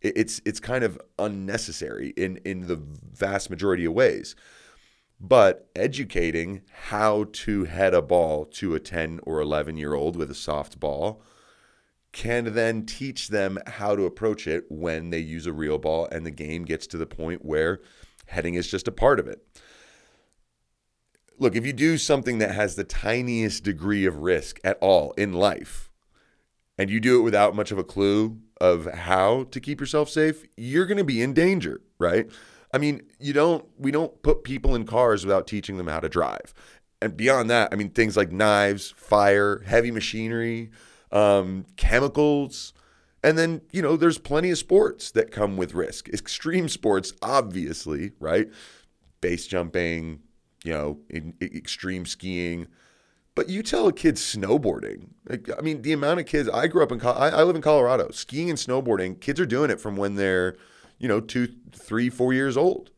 it's, 0.00 0.40
it's 0.44 0.60
kind 0.60 0.84
of 0.84 1.00
unnecessary 1.18 2.10
in, 2.16 2.36
in 2.44 2.68
the 2.68 2.76
vast 2.76 3.50
majority 3.50 3.84
of 3.84 3.92
ways 3.92 4.36
but 5.20 5.68
educating 5.76 6.62
how 6.88 7.26
to 7.32 7.64
head 7.64 7.92
a 7.92 8.00
ball 8.00 8.46
to 8.46 8.74
a 8.74 8.80
10 8.80 9.20
or 9.24 9.40
11 9.40 9.76
year 9.76 9.94
old 9.94 10.16
with 10.16 10.30
a 10.30 10.34
soft 10.34 10.80
ball 10.80 11.22
can 12.12 12.54
then 12.54 12.86
teach 12.86 13.28
them 13.28 13.58
how 13.66 13.94
to 13.94 14.04
approach 14.04 14.48
it 14.48 14.64
when 14.68 15.10
they 15.10 15.18
use 15.18 15.46
a 15.46 15.52
real 15.52 15.78
ball 15.78 16.08
and 16.10 16.24
the 16.24 16.30
game 16.30 16.64
gets 16.64 16.86
to 16.86 16.96
the 16.96 17.06
point 17.06 17.44
where 17.44 17.80
heading 18.26 18.54
is 18.54 18.68
just 18.68 18.88
a 18.88 18.92
part 18.92 19.20
of 19.20 19.28
it. 19.28 19.46
Look, 21.40 21.56
if 21.56 21.64
you 21.64 21.72
do 21.72 21.96
something 21.96 22.38
that 22.38 22.54
has 22.54 22.76
the 22.76 22.84
tiniest 22.84 23.64
degree 23.64 24.04
of 24.04 24.18
risk 24.18 24.60
at 24.62 24.76
all 24.82 25.12
in 25.12 25.32
life, 25.32 25.90
and 26.76 26.90
you 26.90 27.00
do 27.00 27.18
it 27.18 27.22
without 27.22 27.56
much 27.56 27.72
of 27.72 27.78
a 27.78 27.84
clue 27.84 28.38
of 28.60 28.84
how 28.92 29.44
to 29.44 29.58
keep 29.58 29.80
yourself 29.80 30.10
safe, 30.10 30.44
you're 30.58 30.84
going 30.84 30.98
to 30.98 31.04
be 31.04 31.22
in 31.22 31.32
danger, 31.32 31.80
right? 31.98 32.30
I 32.74 32.78
mean, 32.78 33.00
you 33.18 33.32
don't 33.32 33.64
we 33.78 33.90
don't 33.90 34.22
put 34.22 34.44
people 34.44 34.74
in 34.74 34.84
cars 34.84 35.24
without 35.24 35.46
teaching 35.46 35.78
them 35.78 35.86
how 35.86 36.00
to 36.00 36.10
drive. 36.10 36.52
And 37.00 37.16
beyond 37.16 37.48
that, 37.48 37.70
I 37.72 37.76
mean 37.76 37.88
things 37.88 38.18
like 38.18 38.30
knives, 38.30 38.90
fire, 38.90 39.62
heavy 39.66 39.90
machinery, 39.90 40.70
um, 41.10 41.64
chemicals, 41.76 42.74
and 43.22 43.38
then, 43.38 43.62
you 43.72 43.80
know, 43.80 43.96
there's 43.96 44.18
plenty 44.18 44.50
of 44.50 44.58
sports 44.58 45.10
that 45.12 45.30
come 45.30 45.56
with 45.56 45.74
risk. 45.74 46.10
Extreme 46.10 46.68
sports, 46.68 47.14
obviously, 47.22 48.12
right? 48.20 48.48
Base 49.20 49.46
jumping, 49.46 50.20
you 50.64 50.72
know, 50.72 50.98
in, 51.08 51.34
in 51.40 51.56
extreme 51.56 52.06
skiing. 52.06 52.66
But 53.34 53.48
you 53.48 53.62
tell 53.62 53.86
a 53.86 53.92
kid 53.92 54.16
snowboarding. 54.16 55.08
Like, 55.28 55.48
I 55.56 55.62
mean, 55.62 55.82
the 55.82 55.92
amount 55.92 56.20
of 56.20 56.26
kids 56.26 56.48
I 56.48 56.66
grew 56.66 56.82
up 56.82 56.92
in, 56.92 57.00
I, 57.00 57.30
I 57.30 57.42
live 57.44 57.56
in 57.56 57.62
Colorado. 57.62 58.10
Skiing 58.10 58.50
and 58.50 58.58
snowboarding, 58.58 59.20
kids 59.20 59.40
are 59.40 59.46
doing 59.46 59.70
it 59.70 59.80
from 59.80 59.96
when 59.96 60.16
they're 60.16 60.56
you 61.00 61.08
know, 61.08 61.18
two, 61.18 61.48
three, 61.72 62.08
four 62.08 62.32
years 62.32 62.56
old. 62.56 62.90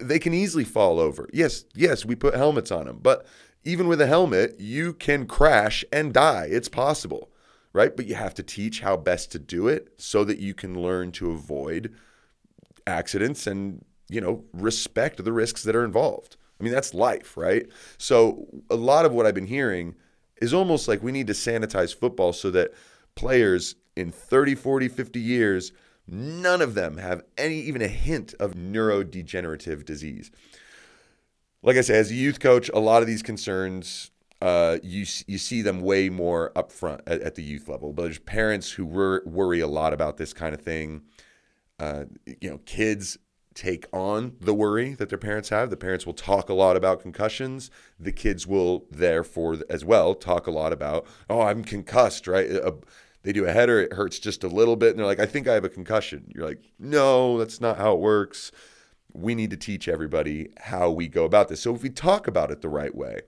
They 0.00 0.18
can 0.20 0.32
easily 0.32 0.64
fall 0.64 1.00
over. 1.00 1.28
Yes, 1.32 1.64
yes, 1.74 2.04
we 2.04 2.14
put 2.14 2.34
helmets 2.34 2.70
on 2.70 2.86
them, 2.86 3.00
but 3.02 3.26
even 3.64 3.88
with 3.88 4.00
a 4.00 4.06
helmet, 4.06 4.60
you 4.60 4.92
can 4.92 5.26
crash 5.26 5.84
and 5.90 6.12
die. 6.12 6.46
It's 6.50 6.68
possible, 6.68 7.30
right? 7.72 7.96
But 7.96 8.06
you 8.06 8.14
have 8.14 8.34
to 8.34 8.42
teach 8.42 8.80
how 8.80 8.98
best 8.98 9.32
to 9.32 9.38
do 9.38 9.66
it 9.66 9.94
so 9.96 10.24
that 10.24 10.38
you 10.38 10.54
can 10.54 10.80
learn 10.80 11.10
to 11.12 11.30
avoid 11.30 11.94
accidents 12.86 13.46
and, 13.46 13.84
you 14.08 14.20
know, 14.20 14.44
respect 14.52 15.22
the 15.24 15.32
risks 15.32 15.62
that 15.64 15.76
are 15.76 15.84
involved. 15.84 16.36
I 16.60 16.64
mean, 16.64 16.72
that's 16.72 16.94
life, 16.94 17.36
right? 17.36 17.66
So, 17.98 18.46
a 18.70 18.76
lot 18.76 19.04
of 19.04 19.12
what 19.12 19.26
I've 19.26 19.34
been 19.34 19.46
hearing 19.46 19.94
is 20.40 20.54
almost 20.54 20.88
like 20.88 21.02
we 21.02 21.12
need 21.12 21.26
to 21.26 21.32
sanitize 21.32 21.94
football 21.94 22.32
so 22.32 22.50
that 22.52 22.72
players 23.14 23.76
in 23.96 24.10
30, 24.10 24.54
40, 24.54 24.88
50 24.88 25.20
years 25.20 25.72
None 26.06 26.60
of 26.60 26.74
them 26.74 26.98
have 26.98 27.22
any, 27.38 27.60
even 27.60 27.80
a 27.80 27.88
hint 27.88 28.34
of 28.38 28.54
neurodegenerative 28.54 29.84
disease. 29.84 30.30
Like 31.62 31.76
I 31.76 31.80
said, 31.80 31.96
as 31.96 32.10
a 32.10 32.14
youth 32.14 32.40
coach, 32.40 32.70
a 32.74 32.78
lot 32.78 33.00
of 33.00 33.08
these 33.08 33.22
concerns 33.22 34.10
uh, 34.42 34.76
you 34.82 35.06
you 35.26 35.38
see 35.38 35.62
them 35.62 35.80
way 35.80 36.10
more 36.10 36.52
upfront 36.54 37.00
at, 37.06 37.22
at 37.22 37.34
the 37.34 37.42
youth 37.42 37.66
level. 37.66 37.94
But 37.94 38.02
there's 38.02 38.18
parents 38.18 38.72
who 38.72 38.84
wor- 38.84 39.22
worry 39.24 39.60
a 39.60 39.66
lot 39.66 39.94
about 39.94 40.18
this 40.18 40.34
kind 40.34 40.54
of 40.54 40.60
thing. 40.60 41.02
Uh, 41.78 42.04
you 42.42 42.50
know, 42.50 42.58
kids 42.66 43.16
take 43.54 43.86
on 43.92 44.36
the 44.40 44.54
worry 44.54 44.94
that 44.94 45.08
their 45.08 45.18
parents 45.18 45.48
have. 45.48 45.70
The 45.70 45.76
parents 45.76 46.06
will 46.06 46.14
talk 46.14 46.48
a 46.48 46.54
lot 46.54 46.76
about 46.76 47.00
concussions. 47.00 47.70
The 47.98 48.12
kids 48.12 48.46
will 48.46 48.86
therefore 48.90 49.58
as 49.70 49.84
well 49.84 50.14
talk 50.14 50.46
a 50.46 50.50
lot 50.50 50.72
about, 50.72 51.06
oh, 51.30 51.42
I'm 51.42 51.64
concussed, 51.64 52.26
right? 52.26 52.50
A, 52.50 52.74
they 53.22 53.32
do 53.32 53.46
a 53.46 53.52
header, 53.52 53.80
it 53.80 53.94
hurts 53.94 54.18
just 54.18 54.44
a 54.44 54.48
little 54.48 54.76
bit, 54.76 54.90
and 54.90 54.98
they're 54.98 55.06
like, 55.06 55.20
I 55.20 55.26
think 55.26 55.48
I 55.48 55.54
have 55.54 55.64
a 55.64 55.70
concussion. 55.70 56.30
You're 56.34 56.46
like, 56.46 56.62
no, 56.78 57.38
that's 57.38 57.60
not 57.60 57.78
how 57.78 57.94
it 57.94 58.00
works. 58.00 58.52
We 59.12 59.34
need 59.34 59.50
to 59.50 59.56
teach 59.56 59.88
everybody 59.88 60.50
how 60.58 60.90
we 60.90 61.08
go 61.08 61.24
about 61.24 61.48
this. 61.48 61.62
So 61.62 61.74
if 61.74 61.82
we 61.82 61.90
talk 61.90 62.26
about 62.26 62.50
it 62.50 62.60
the 62.60 62.68
right 62.68 62.94
way, 62.94 63.20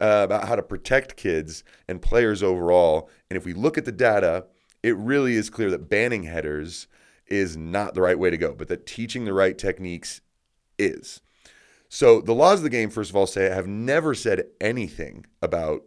uh, 0.00 0.22
about 0.24 0.46
how 0.46 0.54
to 0.54 0.62
protect 0.62 1.16
kids 1.16 1.64
and 1.88 2.02
players 2.02 2.42
overall, 2.42 3.10
and 3.30 3.36
if 3.36 3.44
we 3.44 3.52
look 3.52 3.76
at 3.76 3.84
the 3.84 3.92
data, 3.92 4.46
it 4.82 4.96
really 4.96 5.34
is 5.34 5.50
clear 5.50 5.70
that 5.70 5.88
banning 5.88 6.24
headers 6.24 6.86
is 7.28 7.56
not 7.56 7.94
the 7.94 8.02
right 8.02 8.18
way 8.18 8.30
to 8.30 8.36
go, 8.36 8.54
but 8.54 8.68
that 8.68 8.86
teaching 8.86 9.24
the 9.24 9.32
right 9.32 9.56
techniques 9.56 10.20
is. 10.78 11.20
So 11.88 12.20
the 12.20 12.34
laws 12.34 12.60
of 12.60 12.64
the 12.64 12.70
game, 12.70 12.90
first 12.90 13.10
of 13.10 13.16
all, 13.16 13.26
say 13.26 13.48
have 13.48 13.66
never 13.66 14.14
said 14.14 14.44
anything 14.60 15.26
about 15.40 15.82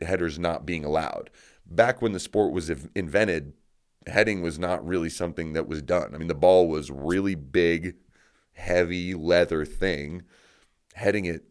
headers 0.00 0.38
not 0.38 0.66
being 0.66 0.84
allowed 0.84 1.30
back 1.66 2.02
when 2.02 2.12
the 2.12 2.20
sport 2.20 2.52
was 2.52 2.70
invented, 2.94 3.54
heading 4.06 4.42
was 4.42 4.58
not 4.58 4.86
really 4.86 5.08
something 5.08 5.52
that 5.52 5.68
was 5.68 5.82
done. 5.82 6.14
I 6.14 6.18
mean, 6.18 6.28
the 6.28 6.34
ball 6.34 6.68
was 6.68 6.90
really 6.90 7.34
big, 7.34 7.96
heavy 8.52 9.14
leather 9.14 9.64
thing. 9.64 10.22
Heading 10.94 11.24
it 11.24 11.44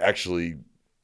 actually 0.00 0.56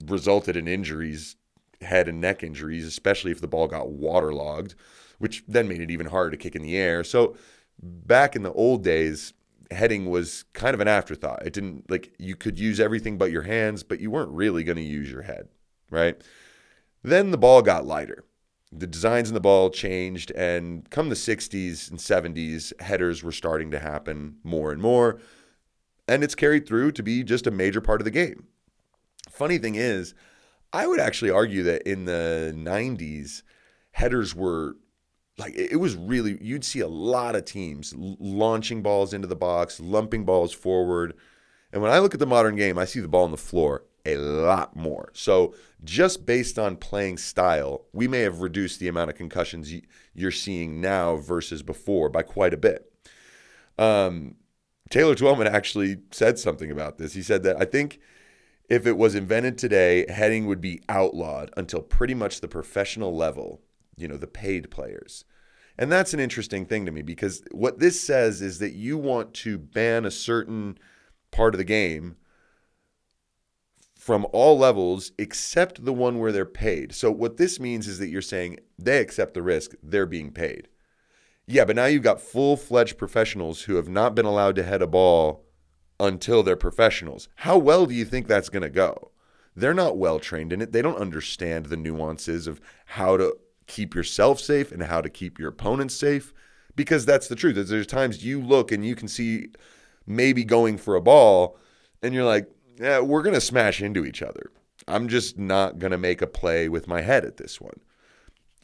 resulted 0.04 0.56
in 0.56 0.68
injuries, 0.68 1.36
head 1.80 2.08
and 2.08 2.20
neck 2.20 2.42
injuries, 2.42 2.86
especially 2.86 3.30
if 3.30 3.40
the 3.40 3.48
ball 3.48 3.68
got 3.68 3.90
waterlogged, 3.90 4.74
which 5.18 5.42
then 5.48 5.68
made 5.68 5.80
it 5.80 5.90
even 5.90 6.06
harder 6.06 6.30
to 6.30 6.36
kick 6.36 6.54
in 6.54 6.62
the 6.62 6.76
air. 6.76 7.04
So 7.04 7.36
back 7.82 8.36
in 8.36 8.42
the 8.42 8.52
old 8.52 8.82
days, 8.84 9.32
heading 9.70 10.10
was 10.10 10.44
kind 10.52 10.74
of 10.74 10.80
an 10.80 10.88
afterthought. 10.88 11.46
It 11.46 11.52
didn't 11.52 11.90
like 11.90 12.12
you 12.18 12.36
could 12.36 12.58
use 12.58 12.78
everything 12.78 13.18
but 13.18 13.30
your 13.30 13.42
hands, 13.42 13.82
but 13.82 14.00
you 14.00 14.10
weren't 14.10 14.30
really 14.30 14.62
going 14.62 14.76
to 14.76 14.82
use 14.82 15.10
your 15.10 15.22
head, 15.22 15.48
right? 15.90 16.22
Then 17.02 17.30
the 17.30 17.38
ball 17.38 17.62
got 17.62 17.86
lighter. 17.86 18.24
the 18.72 18.86
designs 18.86 19.28
in 19.28 19.34
the 19.34 19.40
ball 19.40 19.70
changed, 19.70 20.30
and 20.32 20.88
come 20.90 21.08
the 21.08 21.14
60s 21.14 21.90
and 21.90 21.98
70s, 21.98 22.78
headers 22.80 23.22
were 23.22 23.32
starting 23.32 23.70
to 23.70 23.78
happen 23.78 24.36
more 24.42 24.72
and 24.72 24.82
more. 24.82 25.20
And 26.08 26.22
it's 26.22 26.34
carried 26.34 26.66
through 26.66 26.92
to 26.92 27.02
be 27.02 27.22
just 27.22 27.46
a 27.46 27.50
major 27.50 27.80
part 27.80 28.00
of 28.00 28.04
the 28.04 28.10
game. 28.10 28.46
Funny 29.30 29.58
thing 29.58 29.74
is, 29.74 30.14
I 30.72 30.86
would 30.86 31.00
actually 31.00 31.30
argue 31.30 31.62
that 31.64 31.82
in 31.82 32.04
the 32.04 32.52
90s, 32.56 33.42
headers 33.92 34.34
were 34.34 34.76
like 35.38 35.54
it 35.54 35.76
was 35.76 35.94
really 35.94 36.38
you'd 36.40 36.64
see 36.64 36.80
a 36.80 36.88
lot 36.88 37.36
of 37.36 37.44
teams 37.44 37.94
launching 37.96 38.82
balls 38.82 39.12
into 39.12 39.28
the 39.28 39.36
box, 39.36 39.80
lumping 39.80 40.24
balls 40.24 40.52
forward. 40.52 41.14
And 41.72 41.82
when 41.82 41.90
I 41.90 41.98
look 41.98 42.14
at 42.14 42.20
the 42.20 42.26
modern 42.26 42.56
game, 42.56 42.78
I 42.78 42.84
see 42.84 43.00
the 43.00 43.08
ball 43.08 43.24
on 43.24 43.32
the 43.32 43.36
floor 43.36 43.84
a 44.06 44.16
lot 44.16 44.76
more. 44.76 45.10
So, 45.12 45.54
just 45.84 46.24
based 46.24 46.58
on 46.58 46.76
playing 46.76 47.18
style, 47.18 47.84
we 47.92 48.08
may 48.08 48.20
have 48.20 48.40
reduced 48.40 48.80
the 48.80 48.88
amount 48.88 49.10
of 49.10 49.16
concussions 49.16 49.72
you're 50.14 50.30
seeing 50.30 50.80
now 50.80 51.16
versus 51.16 51.62
before 51.62 52.08
by 52.08 52.22
quite 52.22 52.54
a 52.54 52.56
bit. 52.56 52.90
Um, 53.78 54.36
Taylor 54.88 55.14
Twellman 55.14 55.48
actually 55.48 55.98
said 56.12 56.38
something 56.38 56.70
about 56.70 56.98
this. 56.98 57.14
He 57.14 57.22
said 57.22 57.42
that 57.42 57.60
I 57.60 57.64
think 57.64 57.98
if 58.68 58.86
it 58.86 58.96
was 58.96 59.14
invented 59.14 59.58
today, 59.58 60.06
heading 60.08 60.46
would 60.46 60.60
be 60.60 60.80
outlawed 60.88 61.52
until 61.56 61.82
pretty 61.82 62.14
much 62.14 62.40
the 62.40 62.48
professional 62.48 63.14
level, 63.14 63.60
you 63.96 64.08
know, 64.08 64.16
the 64.16 64.26
paid 64.26 64.70
players. 64.70 65.24
And 65.78 65.92
that's 65.92 66.14
an 66.14 66.20
interesting 66.20 66.64
thing 66.64 66.86
to 66.86 66.92
me 66.92 67.02
because 67.02 67.42
what 67.50 67.78
this 67.78 68.00
says 68.00 68.40
is 68.40 68.58
that 68.60 68.72
you 68.72 68.96
want 68.96 69.34
to 69.34 69.58
ban 69.58 70.04
a 70.04 70.10
certain 70.10 70.78
part 71.30 71.54
of 71.54 71.58
the 71.58 71.64
game 71.64 72.16
from 73.94 74.26
all 74.32 74.56
levels 74.56 75.12
except 75.18 75.84
the 75.84 75.92
one 75.92 76.18
where 76.18 76.32
they're 76.32 76.46
paid. 76.46 76.94
So 76.94 77.10
what 77.10 77.36
this 77.36 77.60
means 77.60 77.88
is 77.88 77.98
that 77.98 78.08
you're 78.08 78.22
saying 78.22 78.58
they 78.78 79.00
accept 79.00 79.34
the 79.34 79.42
risk, 79.42 79.72
they're 79.82 80.06
being 80.06 80.30
paid. 80.30 80.68
Yeah, 81.46 81.64
but 81.64 81.76
now 81.76 81.86
you've 81.86 82.02
got 82.02 82.20
full-fledged 82.20 82.98
professionals 82.98 83.62
who 83.62 83.76
have 83.76 83.88
not 83.88 84.14
been 84.14 84.26
allowed 84.26 84.56
to 84.56 84.62
head 84.62 84.82
a 84.82 84.86
ball 84.86 85.44
until 86.00 86.42
they're 86.42 86.56
professionals. 86.56 87.28
How 87.36 87.58
well 87.58 87.86
do 87.86 87.94
you 87.94 88.04
think 88.04 88.26
that's 88.26 88.48
going 88.48 88.62
to 88.62 88.70
go? 88.70 89.10
They're 89.54 89.74
not 89.74 89.96
well 89.96 90.18
trained 90.18 90.52
in 90.52 90.60
it. 90.60 90.72
They 90.72 90.82
don't 90.82 90.98
understand 90.98 91.66
the 91.66 91.76
nuances 91.76 92.46
of 92.46 92.60
how 92.86 93.16
to 93.16 93.36
keep 93.66 93.94
yourself 93.94 94.40
safe 94.40 94.72
and 94.72 94.82
how 94.82 95.00
to 95.00 95.10
keep 95.10 95.38
your 95.38 95.48
opponents 95.48 95.94
safe 95.94 96.32
because 96.74 97.04
that's 97.04 97.28
the 97.28 97.36
truth. 97.36 97.68
There's 97.68 97.86
times 97.86 98.24
you 98.24 98.40
look 98.40 98.70
and 98.70 98.84
you 98.84 98.94
can 98.94 99.08
see 99.08 99.48
maybe 100.06 100.44
going 100.44 100.78
for 100.78 100.94
a 100.94 101.00
ball 101.00 101.58
and 102.02 102.14
you're 102.14 102.24
like, 102.24 102.48
yeah, 102.78 103.00
we're 103.00 103.22
going 103.22 103.34
to 103.34 103.40
smash 103.40 103.80
into 103.80 104.04
each 104.04 104.22
other. 104.22 104.50
I'm 104.86 105.08
just 105.08 105.38
not 105.38 105.78
going 105.78 105.90
to 105.90 105.98
make 105.98 106.22
a 106.22 106.26
play 106.26 106.68
with 106.68 106.86
my 106.86 107.00
head 107.00 107.24
at 107.24 107.38
this 107.38 107.60
one. 107.60 107.80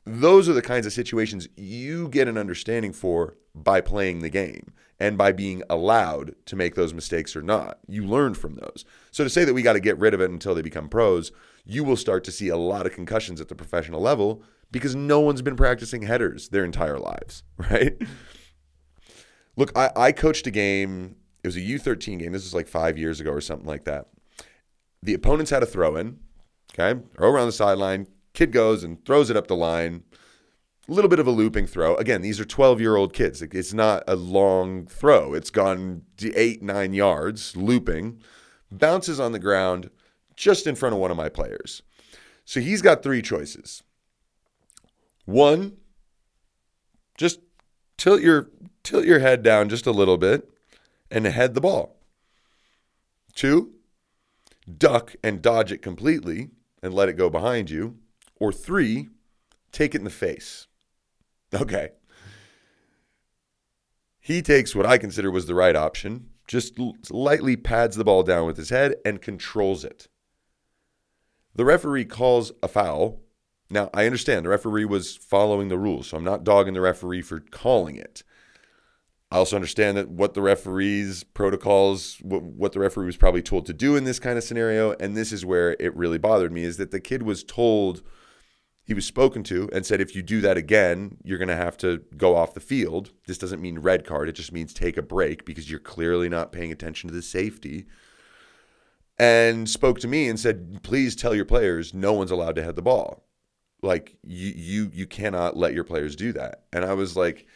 Those 0.05 0.49
are 0.49 0.53
the 0.53 0.63
kinds 0.63 0.87
of 0.87 0.93
situations 0.93 1.49
you 1.57 2.09
get 2.09 2.29
an 2.29 2.37
understanding 2.37 2.93
for 2.93 3.37
by 3.55 3.81
playing 3.81 4.21
the 4.21 4.31
game 4.31 4.73
and 4.99 5.17
by 5.17 5.33
being 5.33 5.63
allowed 5.71 6.35
to 6.47 6.57
make 6.57 6.75
those 6.75 6.95
mistakes 6.95 7.35
or 7.35 7.43
not. 7.43 7.79
You 7.89 8.07
learn 8.07 8.35
from 8.35 8.55
those. 8.55 8.85
So 9.11 9.25
to 9.25 9.31
say 9.31 9.45
that 9.45 9.55
we 9.55 9.63
got 9.63 9.73
to 9.75 9.81
get 9.81 9.99
rid 9.99 10.15
of 10.15 10.21
it 10.21 10.31
until 10.31 10.55
they 10.55 10.63
become 10.63 10.89
pros, 10.89 11.33
you 11.65 11.85
will 11.85 11.97
start 11.97 12.25
to 12.25 12.33
see 12.33 12.49
a 12.49 12.57
lot 12.57 12.87
of 12.87 12.93
concussions 12.93 13.41
at 13.41 13.49
the 13.49 13.55
professional 13.55 14.01
level 14.01 14.43
because 14.73 14.97
no 14.97 15.21
one's 15.21 15.43
been 15.43 15.55
practicing 15.55 16.03
headers 16.03 16.49
their 16.49 16.65
entire 16.65 16.99
lives, 16.99 17.45
right? 17.57 17.97
Look, 19.57 19.71
I, 19.77 19.91
I 19.95 20.13
coached 20.13 20.47
a 20.49 20.51
game. 20.51 21.17
It 21.45 21.49
was 21.49 21.57
a 21.57 21.61
U13 21.61 22.19
game. 22.19 22.33
This 22.33 22.43
was 22.43 22.55
like 22.55 22.67
five 22.67 22.99
years 22.99 23.21
ago 23.21 23.31
or 23.31 23.41
something 23.41 23.67
like 23.67 23.85
that. 23.85 24.09
The 25.03 25.15
opponents 25.15 25.51
had 25.51 25.63
a 25.63 25.67
throw 25.67 25.97
in, 25.97 26.19
okay, 26.73 27.01
throw 27.17 27.31
around 27.31 27.47
the 27.47 27.53
sideline. 27.53 28.09
Kid 28.35 28.51
goes 28.51 28.83
and 28.83 29.05
throws 29.05 29.31
it 29.31 29.37
up 29.37 29.47
the 29.47 29.57
line 29.57 30.03
a 30.89 30.93
little 30.93 31.09
bit 31.09 31.19
of 31.21 31.27
a 31.27 31.31
looping 31.31 31.67
throw. 31.67 31.95
Again, 31.97 32.23
these 32.23 32.41
are 32.41 32.45
12 32.45 32.81
year 32.81 32.97
old 32.97 33.13
kids. 33.13 33.41
It's 33.41 33.73
not 33.73 34.03
a 34.09 34.17
long 34.17 34.87
throw. 34.87 35.35
It's 35.35 35.51
gone 35.51 36.03
eight, 36.23 36.63
nine 36.63 36.93
yards, 36.93 37.57
looping, 37.57 38.21
bounces 38.71 39.21
on 39.21 39.33
the 39.33 39.39
ground 39.39 39.91
just 40.37 40.67
in 40.67 40.75
front 40.75 40.95
of 40.95 41.01
one 41.01 41.11
of 41.11 41.17
my 41.17 41.29
players. 41.29 41.83
So 42.45 42.61
he's 42.61 42.83
got 42.83 43.03
three 43.03 43.23
choices. 43.23 43.83
One, 45.25 45.77
just 47.17 47.41
tilt 47.97 48.21
your 48.21 48.51
tilt 48.83 49.05
your 49.05 49.21
head 49.21 49.43
down 49.43 49.69
just 49.69 49.87
a 49.87 49.93
little 49.93 50.19
bit 50.19 50.49
and 51.11 51.27
head 51.27 51.55
the 51.55 51.61
ball. 51.61 51.97
Two, 53.35 53.73
duck 54.79 55.15
and 55.23 55.43
dodge 55.43 55.73
it 55.73 55.83
completely 55.83 56.51
and 56.83 56.93
let 56.93 57.09
it 57.09 57.17
go 57.17 57.31
behind 57.31 57.71
you. 57.71 57.99
Or 58.41 58.53
three, 58.53 59.09
take 59.71 59.95
it 59.95 59.99
in 59.99 60.05
the 60.05 60.11
face. 60.11 60.67
Okay. 61.55 61.91
He 64.19 64.41
takes 64.41 64.75
what 64.75 64.87
I 64.87 64.97
consider 64.97 65.31
was 65.31 65.45
the 65.45 65.55
right 65.55 65.77
option, 65.77 66.31
just 66.47 66.79
lightly 67.11 67.57
pads 67.57 67.97
the 67.97 68.05
ball 68.05 68.23
down 68.23 68.47
with 68.47 68.57
his 68.57 68.71
head 68.71 68.95
and 69.05 69.21
controls 69.21 69.85
it. 69.85 70.09
The 71.55 71.67
referee 71.67 72.07
calls 72.07 72.53
a 72.63 72.69
foul. 72.69 73.21
Now, 73.73 73.89
I 73.95 74.05
understand 74.05 74.45
the 74.45 74.51
referee 74.51 74.85
was 74.85 75.17
following 75.17 75.69
the 75.69 75.79
rules, 75.79 76.09
so 76.09 76.19
I'm 76.19 76.25
not 76.25 76.45
dogging 76.45 76.75
the 76.75 76.83
referee 76.83 77.23
for 77.23 77.41
calling 77.41 77.97
it. 77.97 78.23
I 79.31 79.39
also 79.39 79.57
understand 79.57 79.97
that 79.97 80.11
what 80.11 80.35
the 80.35 80.43
referee's 80.43 81.25
protocols, 81.25 82.19
what, 82.21 82.43
what 82.43 82.73
the 82.73 82.81
referee 82.81 83.07
was 83.07 83.17
probably 83.17 83.41
told 83.41 83.65
to 83.65 83.73
do 83.73 83.97
in 83.97 84.05
this 84.05 84.19
kind 84.19 84.37
of 84.37 84.45
scenario, 84.45 84.93
and 85.01 85.17
this 85.17 85.33
is 85.33 85.47
where 85.47 85.75
it 85.81 85.97
really 85.97 86.19
bothered 86.19 86.53
me, 86.53 86.65
is 86.65 86.77
that 86.77 86.91
the 86.91 87.01
kid 87.01 87.23
was 87.23 87.43
told 87.43 88.03
he 88.85 88.93
was 88.93 89.07
spoken 89.07 89.43
to 89.45 89.71
and 89.73 89.87
said, 89.87 90.03
if 90.03 90.15
you 90.15 90.23
do 90.23 90.43
that 90.43 90.59
again, 90.59 91.17
you're 91.25 91.39
going 91.39 91.49
to 91.49 91.57
have 91.57 91.79
to 91.79 92.03
go 92.15 92.37
off 92.37 92.53
the 92.53 92.61
field. 92.61 93.13
This 93.27 93.39
doesn't 93.39 93.63
mean 93.63 93.79
red 93.79 94.05
card. 94.05 94.29
It 94.29 94.33
just 94.33 94.53
means 94.53 94.75
take 94.75 94.99
a 94.99 95.03
break 95.03 95.47
because 95.47 95.71
you're 95.71 95.81
clearly 95.81 96.29
not 96.29 96.53
paying 96.53 96.73
attention 96.73 97.09
to 97.09 97.15
the 97.15 97.23
safety. 97.23 97.87
And 99.19 99.67
spoke 99.67 99.99
to 100.01 100.09
me 100.09 100.29
and 100.29 100.39
said, 100.39 100.83
please 100.83 101.17
tell 101.17 101.35
your 101.35 101.47
players 101.47 101.95
no 101.95 102.13
one's 102.13 102.31
allowed 102.31 102.57
to 102.57 102.63
head 102.63 102.77
the 102.77 102.83
ball. 102.83 103.25
Like 103.83 104.17
you, 104.23 104.53
you, 104.55 104.91
you 104.93 105.07
cannot 105.07 105.57
let 105.57 105.75
your 105.75 105.85
players 105.85 106.17
do 106.17 106.33
that. 106.33 106.63
And 106.73 106.85
I 106.85 106.95
was 106.95 107.17
like, 107.17 107.47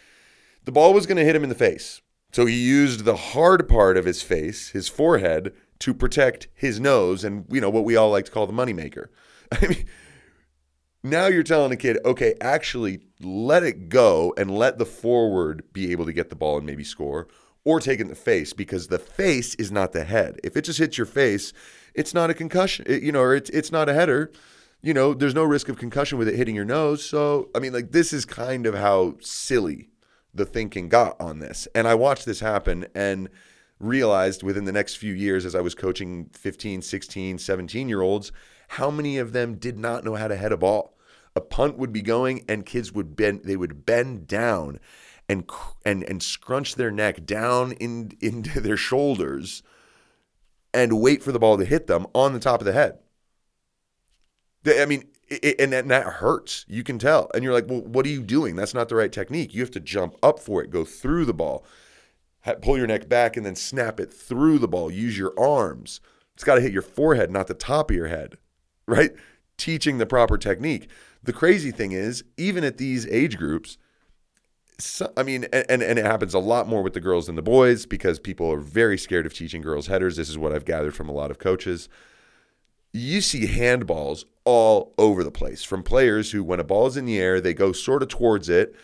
the 0.64 0.72
ball 0.72 0.92
was 0.92 1.06
going 1.06 1.16
to 1.16 1.24
hit 1.24 1.36
him 1.36 1.44
in 1.44 1.48
the 1.48 1.54
face. 1.54 2.02
So 2.32 2.44
he 2.46 2.54
used 2.54 3.04
the 3.04 3.16
hard 3.16 3.68
part 3.68 3.96
of 3.96 4.04
his 4.04 4.22
face, 4.22 4.70
his 4.70 4.88
forehead, 4.88 5.54
to 5.78 5.94
protect 5.94 6.48
his 6.54 6.80
nose 6.80 7.24
and, 7.24 7.46
you 7.50 7.60
know, 7.60 7.70
what 7.70 7.84
we 7.84 7.96
all 7.96 8.10
like 8.10 8.24
to 8.26 8.30
call 8.30 8.46
the 8.46 8.52
moneymaker. 8.52 9.06
I 9.52 9.68
mean, 9.68 9.84
now 11.02 11.26
you're 11.26 11.42
telling 11.42 11.72
a 11.72 11.76
kid, 11.76 11.98
okay, 12.04 12.34
actually 12.40 13.00
let 13.20 13.62
it 13.62 13.88
go 13.88 14.34
and 14.36 14.50
let 14.50 14.78
the 14.78 14.86
forward 14.86 15.62
be 15.72 15.92
able 15.92 16.04
to 16.06 16.12
get 16.12 16.30
the 16.30 16.36
ball 16.36 16.56
and 16.56 16.66
maybe 16.66 16.84
score, 16.84 17.28
or 17.64 17.80
take 17.80 18.00
it 18.00 18.02
in 18.02 18.08
the 18.08 18.14
face 18.14 18.52
because 18.52 18.88
the 18.88 18.98
face 18.98 19.54
is 19.54 19.70
not 19.70 19.92
the 19.92 20.04
head. 20.04 20.40
If 20.42 20.56
it 20.56 20.62
just 20.62 20.78
hits 20.78 20.98
your 20.98 21.06
face, 21.06 21.52
it's 21.94 22.12
not 22.12 22.30
a 22.30 22.34
concussion, 22.34 22.84
it, 22.88 23.02
you 23.02 23.12
know, 23.12 23.22
or 23.22 23.34
it's 23.34 23.50
it's 23.50 23.72
not 23.72 23.88
a 23.88 23.94
header. 23.94 24.30
You 24.86 24.94
know, 24.94 25.14
there's 25.14 25.34
no 25.34 25.42
risk 25.42 25.68
of 25.68 25.78
concussion 25.78 26.16
with 26.16 26.28
it 26.28 26.36
hitting 26.36 26.54
your 26.54 26.64
nose. 26.64 27.04
So, 27.04 27.48
I 27.56 27.58
mean, 27.58 27.72
like 27.72 27.90
this 27.90 28.12
is 28.12 28.24
kind 28.24 28.66
of 28.66 28.76
how 28.76 29.16
silly 29.20 29.88
the 30.32 30.46
thinking 30.46 30.88
got 30.88 31.20
on 31.20 31.40
this. 31.40 31.66
And 31.74 31.88
I 31.88 31.96
watched 31.96 32.24
this 32.24 32.38
happen 32.38 32.86
and 32.94 33.28
realized 33.80 34.44
within 34.44 34.64
the 34.64 34.70
next 34.70 34.94
few 34.94 35.12
years 35.12 35.44
as 35.44 35.56
I 35.56 35.60
was 35.60 35.74
coaching 35.74 36.30
15, 36.34 36.82
16, 36.82 37.38
17 37.38 37.88
year 37.88 38.00
olds, 38.00 38.30
how 38.68 38.88
many 38.88 39.18
of 39.18 39.32
them 39.32 39.56
did 39.56 39.76
not 39.76 40.04
know 40.04 40.14
how 40.14 40.28
to 40.28 40.36
head 40.36 40.52
a 40.52 40.56
ball 40.56 40.96
a 41.34 41.40
punt 41.40 41.76
would 41.76 41.92
be 41.92 42.00
going 42.00 42.44
and 42.48 42.64
kids 42.64 42.92
would 42.92 43.16
bend 43.16 43.42
they 43.42 43.56
would 43.56 43.84
bend 43.84 44.28
down 44.28 44.78
and 45.28 45.50
and 45.84 46.04
and 46.04 46.22
scrunch 46.22 46.76
their 46.76 46.92
neck 46.92 47.26
down 47.26 47.72
in 47.72 48.12
into 48.20 48.60
their 48.60 48.76
shoulders 48.76 49.64
and 50.72 51.00
wait 51.00 51.24
for 51.24 51.32
the 51.32 51.40
ball 51.40 51.58
to 51.58 51.64
hit 51.64 51.88
them 51.88 52.06
on 52.14 52.32
the 52.32 52.38
top 52.38 52.60
of 52.60 52.64
the 52.64 52.72
head. 52.72 52.98
I 54.66 54.86
mean, 54.86 55.08
it, 55.28 55.60
and, 55.60 55.72
and 55.72 55.90
that 55.90 56.04
hurts. 56.04 56.64
You 56.68 56.82
can 56.82 56.98
tell. 56.98 57.30
And 57.34 57.42
you're 57.42 57.52
like, 57.52 57.68
well, 57.68 57.82
what 57.82 58.06
are 58.06 58.10
you 58.10 58.22
doing? 58.22 58.56
That's 58.56 58.74
not 58.74 58.88
the 58.88 58.96
right 58.96 59.12
technique. 59.12 59.54
You 59.54 59.60
have 59.60 59.70
to 59.72 59.80
jump 59.80 60.16
up 60.22 60.38
for 60.38 60.62
it, 60.62 60.70
go 60.70 60.84
through 60.84 61.24
the 61.24 61.34
ball, 61.34 61.64
pull 62.62 62.76
your 62.76 62.86
neck 62.86 63.08
back, 63.08 63.36
and 63.36 63.44
then 63.44 63.56
snap 63.56 64.00
it 64.00 64.12
through 64.12 64.58
the 64.58 64.68
ball. 64.68 64.90
Use 64.90 65.18
your 65.18 65.38
arms. 65.38 66.00
It's 66.34 66.44
got 66.44 66.56
to 66.56 66.60
hit 66.60 66.72
your 66.72 66.82
forehead, 66.82 67.30
not 67.30 67.46
the 67.46 67.54
top 67.54 67.90
of 67.90 67.96
your 67.96 68.08
head, 68.08 68.38
right? 68.86 69.12
Teaching 69.56 69.98
the 69.98 70.06
proper 70.06 70.38
technique. 70.38 70.88
The 71.22 71.32
crazy 71.32 71.70
thing 71.70 71.92
is, 71.92 72.22
even 72.36 72.62
at 72.62 72.78
these 72.78 73.06
age 73.08 73.36
groups, 73.36 73.78
so, 74.78 75.10
I 75.16 75.22
mean, 75.22 75.44
and, 75.44 75.82
and 75.82 75.98
it 75.98 76.04
happens 76.04 76.34
a 76.34 76.38
lot 76.38 76.68
more 76.68 76.82
with 76.82 76.92
the 76.92 77.00
girls 77.00 77.26
than 77.26 77.34
the 77.34 77.42
boys 77.42 77.86
because 77.86 78.20
people 78.20 78.52
are 78.52 78.60
very 78.60 78.98
scared 78.98 79.24
of 79.24 79.32
teaching 79.32 79.62
girls 79.62 79.86
headers. 79.86 80.16
This 80.16 80.28
is 80.28 80.36
what 80.36 80.52
I've 80.52 80.66
gathered 80.66 80.94
from 80.94 81.08
a 81.08 81.12
lot 81.12 81.30
of 81.30 81.38
coaches. 81.38 81.88
You 82.98 83.20
see 83.20 83.46
handballs 83.46 84.24
all 84.44 84.94
over 84.96 85.22
the 85.22 85.30
place 85.30 85.62
from 85.62 85.82
players 85.82 86.30
who, 86.30 86.42
when 86.42 86.60
a 86.60 86.64
ball 86.64 86.86
is 86.86 86.96
in 86.96 87.04
the 87.04 87.18
air, 87.18 87.42
they 87.42 87.52
go 87.52 87.72
sort 87.72 88.02
of 88.02 88.08
towards 88.08 88.48
it, 88.48 88.74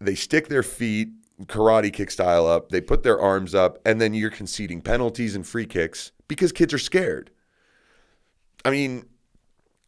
they 0.00 0.16
stick 0.16 0.48
their 0.48 0.64
feet 0.64 1.10
karate 1.44 1.92
kick 1.92 2.10
style 2.10 2.46
up, 2.46 2.70
they 2.70 2.80
put 2.80 3.04
their 3.04 3.20
arms 3.20 3.54
up, 3.54 3.78
and 3.84 4.00
then 4.00 4.12
you're 4.12 4.30
conceding 4.30 4.80
penalties 4.80 5.36
and 5.36 5.46
free 5.46 5.66
kicks 5.66 6.10
because 6.26 6.50
kids 6.50 6.74
are 6.74 6.78
scared. 6.78 7.30
I 8.64 8.70
mean, 8.70 9.04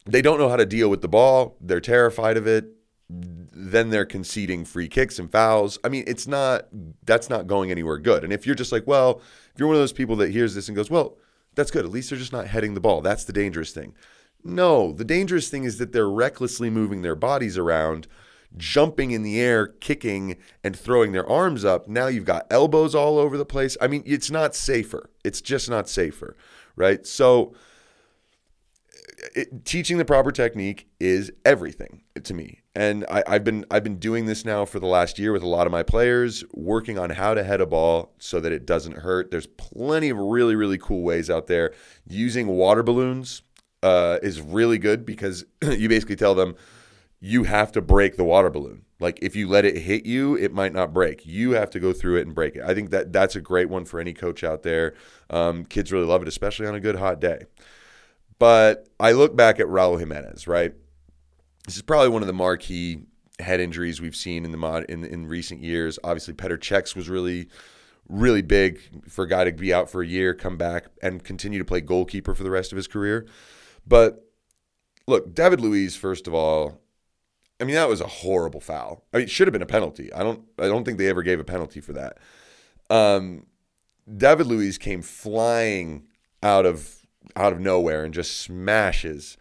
they 0.05 0.21
don't 0.21 0.39
know 0.39 0.49
how 0.49 0.55
to 0.55 0.65
deal 0.65 0.89
with 0.89 1.01
the 1.01 1.07
ball. 1.09 1.57
They're 1.59 1.81
terrified 1.81 2.37
of 2.37 2.47
it. 2.47 2.65
then 3.09 3.89
they're 3.89 4.05
conceding 4.05 4.65
free 4.65 4.87
kicks 4.87 5.19
and 5.19 5.31
fouls. 5.31 5.77
I 5.83 5.89
mean, 5.89 6.03
it's 6.07 6.27
not 6.27 6.67
that's 7.05 7.29
not 7.29 7.47
going 7.47 7.69
anywhere 7.71 7.97
good. 7.97 8.23
And 8.23 8.33
if 8.33 8.45
you're 8.45 8.55
just 8.55 8.71
like, 8.71 8.87
well, 8.87 9.21
if 9.53 9.59
you're 9.59 9.67
one 9.67 9.75
of 9.75 9.81
those 9.81 9.93
people 9.93 10.15
that 10.17 10.31
hears 10.31 10.55
this 10.55 10.67
and 10.67 10.75
goes, 10.75 10.89
well, 10.89 11.17
that's 11.55 11.71
good. 11.71 11.85
At 11.85 11.91
least 11.91 12.09
they're 12.09 12.19
just 12.19 12.33
not 12.33 12.47
heading 12.47 12.73
the 12.73 12.81
ball. 12.81 13.01
That's 13.01 13.23
the 13.23 13.33
dangerous 13.33 13.71
thing. 13.71 13.93
No, 14.43 14.91
the 14.91 15.05
dangerous 15.05 15.49
thing 15.49 15.63
is 15.63 15.77
that 15.79 15.91
they're 15.91 16.09
recklessly 16.09 16.69
moving 16.69 17.01
their 17.01 17.15
bodies 17.15 17.57
around, 17.57 18.07
jumping 18.55 19.11
in 19.11 19.23
the 19.23 19.39
air, 19.39 19.67
kicking 19.67 20.37
and 20.63 20.77
throwing 20.77 21.11
their 21.11 21.27
arms 21.27 21.65
up. 21.65 21.87
Now 21.87 22.07
you've 22.07 22.25
got 22.25 22.45
elbows 22.51 22.93
all 22.93 23.17
over 23.17 23.37
the 23.37 23.45
place. 23.45 23.75
I 23.81 23.87
mean, 23.87 24.03
it's 24.05 24.29
not 24.29 24.55
safer. 24.55 25.09
It's 25.23 25.41
just 25.41 25.69
not 25.69 25.89
safer, 25.89 26.37
right? 26.75 27.05
So 27.07 27.55
it, 29.33 29.65
teaching 29.65 29.97
the 29.97 30.05
proper 30.05 30.31
technique 30.31 30.87
is 30.99 31.31
everything 31.43 32.03
to 32.23 32.33
me. 32.33 32.61
And 32.75 33.05
I, 33.09 33.23
have 33.27 33.43
been 33.43 33.65
I've 33.71 33.83
been 33.83 33.99
doing 33.99 34.25
this 34.25 34.43
now 34.43 34.65
for 34.65 34.79
the 34.79 34.87
last 34.87 35.17
year 35.17 35.31
with 35.31 35.43
a 35.43 35.47
lot 35.47 35.65
of 35.65 35.71
my 35.71 35.83
players, 35.83 36.43
working 36.53 36.99
on 36.99 37.11
how 37.11 37.33
to 37.33 37.43
head 37.43 37.61
a 37.61 37.65
ball 37.65 38.13
so 38.19 38.39
that 38.39 38.51
it 38.51 38.65
doesn't 38.65 38.97
hurt. 38.97 39.31
There's 39.31 39.47
plenty 39.47 40.09
of 40.09 40.17
really 40.17 40.55
really 40.55 40.77
cool 40.77 41.01
ways 41.01 41.29
out 41.29 41.47
there. 41.47 41.73
Using 42.07 42.47
water 42.47 42.83
balloons 42.83 43.43
uh, 43.81 44.19
is 44.21 44.41
really 44.41 44.77
good 44.77 45.05
because 45.05 45.45
you 45.61 45.87
basically 45.87 46.17
tell 46.17 46.35
them 46.35 46.55
you 47.19 47.43
have 47.43 47.71
to 47.71 47.81
break 47.81 48.17
the 48.17 48.23
water 48.23 48.49
balloon. 48.49 48.85
Like 48.99 49.19
if 49.21 49.35
you 49.35 49.47
let 49.47 49.65
it 49.65 49.77
hit 49.77 50.05
you, 50.05 50.35
it 50.35 50.53
might 50.53 50.73
not 50.73 50.93
break. 50.93 51.25
You 51.25 51.51
have 51.51 51.69
to 51.71 51.79
go 51.79 51.91
through 51.91 52.17
it 52.17 52.25
and 52.25 52.35
break 52.35 52.55
it. 52.55 52.63
I 52.63 52.73
think 52.73 52.91
that 52.91 53.11
that's 53.11 53.35
a 53.35 53.41
great 53.41 53.69
one 53.69 53.85
for 53.85 53.99
any 53.99 54.13
coach 54.13 54.43
out 54.43 54.63
there. 54.63 54.93
Um, 55.29 55.65
kids 55.65 55.91
really 55.91 56.05
love 56.05 56.21
it, 56.21 56.27
especially 56.27 56.67
on 56.67 56.75
a 56.75 56.79
good 56.79 56.95
hot 56.95 57.19
day. 57.19 57.45
But 58.39 58.87
I 58.99 59.13
look 59.13 59.35
back 59.35 59.59
at 59.59 59.67
Raul 59.67 59.99
Jimenez, 59.99 60.47
right? 60.47 60.73
This 61.65 61.75
is 61.75 61.81
probably 61.81 62.09
one 62.09 62.21
of 62.21 62.27
the 62.27 62.33
marquee 62.33 63.03
head 63.39 63.59
injuries 63.59 64.01
we've 64.01 64.15
seen 64.15 64.45
in 64.45 64.51
the 64.51 64.57
mod 64.57 64.85
in 64.85 65.03
in 65.03 65.27
recent 65.27 65.61
years. 65.61 65.97
Obviously, 66.03 66.33
Petr 66.33 66.59
Cech's 66.59 66.95
was 66.95 67.09
really 67.09 67.47
really 68.07 68.41
big 68.41 68.79
for 69.09 69.23
a 69.23 69.27
guy 69.27 69.43
to 69.43 69.51
be 69.51 69.73
out 69.73 69.89
for 69.89 70.01
a 70.01 70.07
year, 70.07 70.33
come 70.33 70.57
back 70.57 70.85
and 71.01 71.23
continue 71.23 71.57
to 71.57 71.65
play 71.65 71.81
goalkeeper 71.81 72.35
for 72.35 72.43
the 72.43 72.51
rest 72.51 72.71
of 72.71 72.75
his 72.75 72.87
career. 72.87 73.25
But 73.87 74.23
look, 75.07 75.33
David 75.33 75.59
Luiz, 75.59 75.95
first 75.95 76.27
of 76.27 76.33
all, 76.33 76.81
I 77.59 77.63
mean 77.63 77.75
that 77.75 77.89
was 77.89 78.01
a 78.01 78.07
horrible 78.07 78.59
foul. 78.59 79.05
I 79.13 79.17
mean, 79.17 79.23
it 79.23 79.29
should 79.29 79.47
have 79.47 79.53
been 79.53 79.61
a 79.61 79.67
penalty. 79.67 80.11
I 80.13 80.23
don't 80.23 80.43
I 80.59 80.67
don't 80.67 80.83
think 80.83 80.97
they 80.97 81.07
ever 81.07 81.23
gave 81.23 81.39
a 81.39 81.43
penalty 81.43 81.81
for 81.81 81.93
that. 81.93 82.17
Um, 82.89 83.47
David 84.17 84.45
Luiz 84.45 84.77
came 84.77 85.01
flying 85.01 86.07
out 86.43 86.65
of 86.65 87.04
out 87.35 87.53
of 87.53 87.59
nowhere 87.59 88.03
and 88.03 88.13
just 88.13 88.39
smashes 88.39 89.37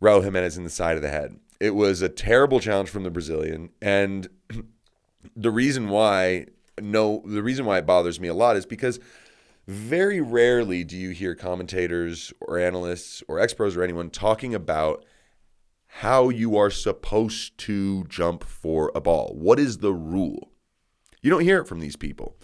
Raul 0.00 0.22
Jimenez 0.22 0.56
in 0.56 0.64
the 0.64 0.70
side 0.70 0.96
of 0.96 1.02
the 1.02 1.08
head. 1.08 1.38
It 1.60 1.74
was 1.74 2.02
a 2.02 2.08
terrible 2.08 2.60
challenge 2.60 2.90
from 2.90 3.04
the 3.04 3.10
Brazilian, 3.10 3.70
and 3.80 4.28
the 5.36 5.50
reason 5.50 5.88
why 5.88 6.46
no, 6.80 7.22
the 7.24 7.42
reason 7.42 7.66
why 7.66 7.78
it 7.78 7.86
bothers 7.86 8.18
me 8.18 8.28
a 8.28 8.34
lot 8.34 8.56
is 8.56 8.66
because 8.66 8.98
very 9.66 10.20
rarely 10.20 10.84
do 10.84 10.96
you 10.96 11.10
hear 11.10 11.34
commentators 11.34 12.32
or 12.40 12.58
analysts 12.58 13.22
or 13.28 13.38
experts 13.38 13.76
or 13.76 13.82
anyone 13.82 14.10
talking 14.10 14.54
about 14.54 15.04
how 15.98 16.28
you 16.28 16.56
are 16.56 16.70
supposed 16.70 17.56
to 17.56 18.04
jump 18.04 18.42
for 18.42 18.90
a 18.94 19.00
ball. 19.00 19.32
What 19.38 19.60
is 19.60 19.78
the 19.78 19.92
rule? 19.92 20.50
You 21.22 21.30
don't 21.30 21.42
hear 21.42 21.60
it 21.60 21.68
from 21.68 21.78
these 21.78 21.94
people. 21.94 22.36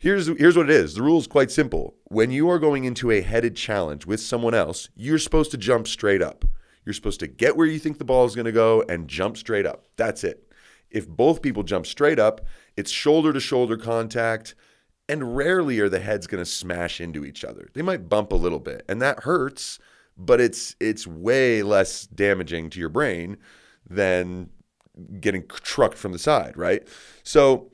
Here's, 0.00 0.28
here's 0.28 0.56
what 0.56 0.70
it 0.70 0.76
is 0.76 0.94
the 0.94 1.02
rule 1.02 1.18
is 1.18 1.26
quite 1.26 1.50
simple. 1.50 1.96
When 2.04 2.30
you 2.30 2.48
are 2.50 2.60
going 2.60 2.84
into 2.84 3.10
a 3.10 3.20
headed 3.20 3.56
challenge 3.56 4.06
with 4.06 4.20
someone 4.20 4.54
else, 4.54 4.88
you're 4.94 5.18
supposed 5.18 5.50
to 5.50 5.58
jump 5.58 5.88
straight 5.88 6.22
up. 6.22 6.44
You're 6.84 6.92
supposed 6.94 7.20
to 7.20 7.26
get 7.26 7.56
where 7.56 7.66
you 7.66 7.78
think 7.78 7.98
the 7.98 8.04
ball 8.04 8.24
is 8.24 8.34
going 8.34 8.46
to 8.46 8.52
go 8.52 8.84
and 8.88 9.08
jump 9.08 9.36
straight 9.36 9.66
up. 9.66 9.86
That's 9.96 10.22
it. 10.24 10.50
If 10.90 11.08
both 11.08 11.42
people 11.42 11.64
jump 11.64 11.84
straight 11.84 12.18
up, 12.18 12.46
it's 12.76 12.90
shoulder 12.90 13.32
to 13.32 13.40
shoulder 13.40 13.76
contact, 13.76 14.54
and 15.08 15.36
rarely 15.36 15.80
are 15.80 15.88
the 15.88 16.00
heads 16.00 16.26
going 16.26 16.42
to 16.42 16.50
smash 16.50 17.00
into 17.00 17.24
each 17.24 17.44
other. 17.44 17.68
They 17.74 17.82
might 17.82 18.08
bump 18.08 18.32
a 18.32 18.36
little 18.36 18.60
bit, 18.60 18.84
and 18.88 19.02
that 19.02 19.24
hurts, 19.24 19.78
but 20.16 20.40
it's 20.40 20.76
it's 20.80 21.06
way 21.06 21.62
less 21.62 22.06
damaging 22.06 22.70
to 22.70 22.80
your 22.80 22.88
brain 22.88 23.36
than 23.88 24.50
getting 25.20 25.46
trucked 25.48 25.98
from 25.98 26.12
the 26.12 26.18
side, 26.18 26.56
right? 26.56 26.86
So 27.22 27.70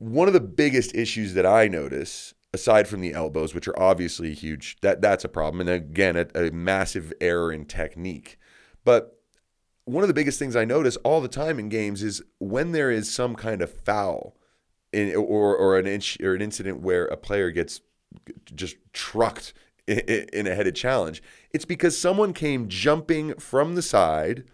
one 0.00 0.28
of 0.28 0.34
the 0.34 0.40
biggest 0.40 0.94
issues 0.94 1.34
that 1.34 1.44
I 1.44 1.68
notice, 1.68 2.32
aside 2.54 2.88
from 2.88 3.02
the 3.02 3.12
elbows, 3.12 3.54
which 3.54 3.68
are 3.68 3.78
obviously 3.78 4.32
huge, 4.32 4.78
that 4.80 5.02
that's 5.02 5.24
a 5.24 5.28
problem, 5.28 5.60
and 5.60 5.68
again, 5.68 6.16
a, 6.16 6.26
a 6.34 6.50
massive 6.50 7.12
error 7.20 7.52
in 7.52 7.66
technique. 7.66 8.38
But 8.82 9.20
one 9.84 10.02
of 10.02 10.08
the 10.08 10.14
biggest 10.14 10.38
things 10.38 10.56
I 10.56 10.64
notice 10.64 10.96
all 11.04 11.20
the 11.20 11.28
time 11.28 11.58
in 11.58 11.68
games 11.68 12.02
is 12.02 12.22
when 12.38 12.72
there 12.72 12.90
is 12.90 13.12
some 13.12 13.36
kind 13.36 13.60
of 13.60 13.70
foul, 13.70 14.38
in, 14.90 15.14
or 15.14 15.54
or 15.54 15.78
an 15.78 15.86
inch, 15.86 16.16
or 16.22 16.34
an 16.34 16.40
incident 16.40 16.80
where 16.80 17.04
a 17.04 17.16
player 17.18 17.50
gets 17.50 17.82
just 18.54 18.76
trucked 18.94 19.52
in, 19.86 19.98
in 19.98 20.46
a 20.46 20.54
headed 20.54 20.76
challenge. 20.76 21.22
It's 21.52 21.66
because 21.66 21.96
someone 21.96 22.32
came 22.32 22.68
jumping 22.68 23.34
from 23.34 23.74
the 23.74 23.82
side 23.82 24.44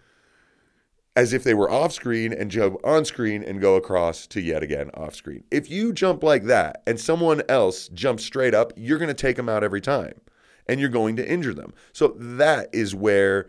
as 1.16 1.32
if 1.32 1.42
they 1.42 1.54
were 1.54 1.70
off 1.70 1.92
screen 1.92 2.32
and 2.32 2.50
jump 2.50 2.76
on 2.84 3.04
screen 3.06 3.42
and 3.42 3.60
go 3.60 3.74
across 3.74 4.26
to 4.28 4.40
yet 4.40 4.62
again 4.62 4.90
off 4.92 5.14
screen. 5.14 5.42
If 5.50 5.70
you 5.70 5.92
jump 5.94 6.22
like 6.22 6.44
that 6.44 6.82
and 6.86 7.00
someone 7.00 7.42
else 7.48 7.88
jumps 7.88 8.22
straight 8.24 8.54
up, 8.54 8.72
you're 8.76 8.98
going 8.98 9.08
to 9.08 9.14
take 9.14 9.36
them 9.36 9.48
out 9.48 9.64
every 9.64 9.80
time 9.80 10.20
and 10.68 10.78
you're 10.78 10.90
going 10.90 11.16
to 11.16 11.28
injure 11.28 11.54
them. 11.54 11.72
So 11.94 12.14
that 12.18 12.68
is 12.72 12.94
where, 12.94 13.48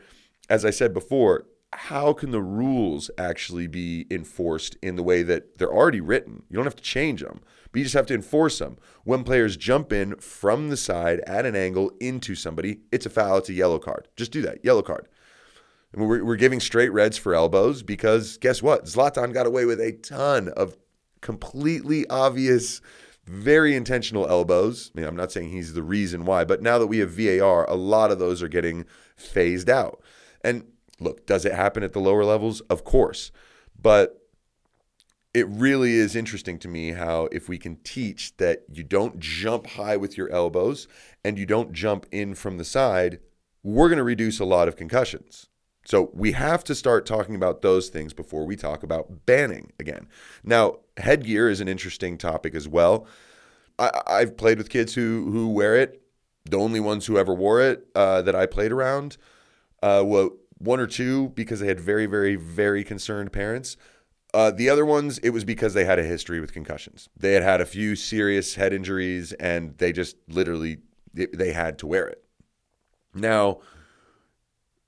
as 0.50 0.64
I 0.64 0.70
said 0.70 0.94
before, 0.94 1.46
how 1.74 2.14
can 2.14 2.32
the 2.32 2.42
rules 2.42 3.12
actually 3.18 3.68
be 3.68 4.08
enforced 4.10 4.78
in 4.82 4.96
the 4.96 5.04
way 5.04 5.22
that 5.24 5.58
they're 5.58 5.74
already 5.74 6.00
written? 6.00 6.44
You 6.50 6.56
don't 6.56 6.66
have 6.66 6.78
to 6.78 6.84
change 6.84 7.22
them, 7.22 7.42
but 7.72 7.80
you 7.80 7.84
just 7.84 7.96
have 7.96 8.06
to 8.08 8.16
enforce 8.16 8.60
them. 8.60 8.78
When 9.04 9.26
players 9.26 9.58
jump 9.58 9.92
in 9.92 10.16
from 10.16 10.70
the 10.70 10.78
side 10.78 11.20
at 11.28 11.46
an 11.46 11.58
angle 11.58 11.92
into 12.00 12.34
somebody, 12.34 12.80
it's 12.94 13.06
a 13.06 13.10
foul, 13.10 13.38
it's 13.38 13.50
a 13.50 13.54
yellow 13.54 13.80
card. 13.80 14.08
Just 14.16 14.32
do 14.32 14.42
that, 14.44 14.64
yellow 14.64 14.82
card. 14.82 15.10
We're, 15.94 16.24
we're 16.24 16.36
giving 16.36 16.60
straight 16.60 16.92
reds 16.92 17.18
for 17.18 17.34
elbows 17.34 17.82
because 17.84 18.38
guess 18.38 18.62
what? 18.62 18.86
Zlatan 18.86 19.34
got 19.34 19.48
away 19.48 19.66
with 19.66 19.80
a 19.80 19.94
ton 19.94 20.50
of 20.50 20.78
completely 21.22 22.08
obvious, 22.10 22.82
very 23.26 23.76
intentional 23.76 24.28
elbows. 24.28 24.92
I 24.94 25.00
mean, 25.00 25.08
I'm 25.08 25.16
not 25.16 25.32
saying 25.32 25.50
he's 25.50 25.74
the 25.74 25.84
reason 25.84 26.26
why, 26.26 26.46
but 26.46 26.62
now 26.62 26.78
that 26.78 26.88
we 26.88 27.00
have 27.00 27.12
VAR, 27.12 27.70
a 27.70 27.76
lot 27.76 28.12
of 28.12 28.20
those 28.20 28.44
are 28.44 28.48
getting 28.48 28.86
phased 29.16 29.70
out. 29.70 30.02
And 30.42 30.66
look, 31.00 31.26
does 31.26 31.46
it 31.46 31.54
happen 31.54 31.84
at 31.84 31.94
the 31.94 32.00
lower 32.00 32.24
levels? 32.24 32.62
Of 32.62 32.84
course. 32.84 33.32
But 33.80 34.22
it 35.34 35.48
really 35.48 35.94
is 35.94 36.16
interesting 36.16 36.58
to 36.60 36.68
me 36.68 36.94
how 36.94 37.28
if 37.32 37.48
we 37.48 37.58
can 37.58 37.78
teach 37.84 38.36
that 38.38 38.64
you 38.72 38.84
don't 38.84 39.20
jump 39.20 39.68
high 39.68 39.96
with 39.96 40.18
your 40.18 40.32
elbows 40.32 40.88
and 41.24 41.38
you 41.38 41.46
don't 41.46 41.74
jump 41.74 42.06
in 42.12 42.34
from 42.34 42.58
the 42.58 42.66
side, 42.66 43.20
we're 43.62 43.90
going 43.90 43.98
to 43.98 44.04
reduce 44.04 44.40
a 44.40 44.46
lot 44.46 44.68
of 44.68 44.76
concussions. 44.76 45.48
So 45.88 46.12
we 46.14 46.34
have 46.34 46.66
to 46.66 46.76
start 46.76 47.06
talking 47.06 47.34
about 47.34 47.62
those 47.62 47.88
things 47.88 48.14
before 48.14 48.46
we 48.46 48.58
talk 48.58 48.84
about 48.84 49.26
banning 49.26 49.72
again. 49.80 50.10
Now, 50.44 50.80
headgear 50.98 51.48
is 51.50 51.62
an 51.62 51.70
interesting 51.70 52.18
topic 52.18 52.56
as 52.56 52.68
well. 52.68 53.08
I, 53.80 54.20
have 54.20 54.36
played 54.36 54.58
with 54.58 54.70
kids 54.70 54.96
who 54.96 55.32
who 55.32 55.48
wear 55.48 55.78
it. 55.78 56.02
The 56.44 56.58
only 56.58 56.82
ones 56.82 57.06
who 57.06 57.18
ever 57.18 57.34
wore 57.34 57.62
it 57.62 57.88
uh, 57.96 58.22
that 58.24 58.36
I 58.36 58.48
played 58.48 58.74
around, 58.74 59.16
uh, 59.82 60.04
well, 60.06 60.32
one 60.58 60.82
or 60.82 60.88
two 60.88 61.30
because 61.30 61.62
they 61.62 61.68
had 61.68 61.80
very, 61.80 62.06
very, 62.06 62.36
very 62.36 62.84
concerned 62.84 63.32
parents. 63.32 63.78
Uh, 64.34 64.52
the 64.52 64.70
other 64.70 64.86
ones, 64.86 65.20
it 65.20 65.30
was 65.30 65.46
because 65.46 65.74
they 65.74 65.86
had 65.86 66.00
a 66.00 66.04
history 66.04 66.42
with 66.42 66.52
concussions. 66.52 67.08
They 67.16 67.32
had 67.32 67.44
had 67.44 67.62
a 67.62 67.66
few 67.66 67.96
serious 67.96 68.56
head 68.56 68.74
injuries, 68.74 69.32
and 69.34 69.78
they 69.78 69.94
just 69.94 70.18
literally 70.28 70.80
they 71.14 71.54
had 71.54 71.80
to 71.80 71.88
wear 71.88 72.08
it. 72.08 72.26
Now, 73.14 73.60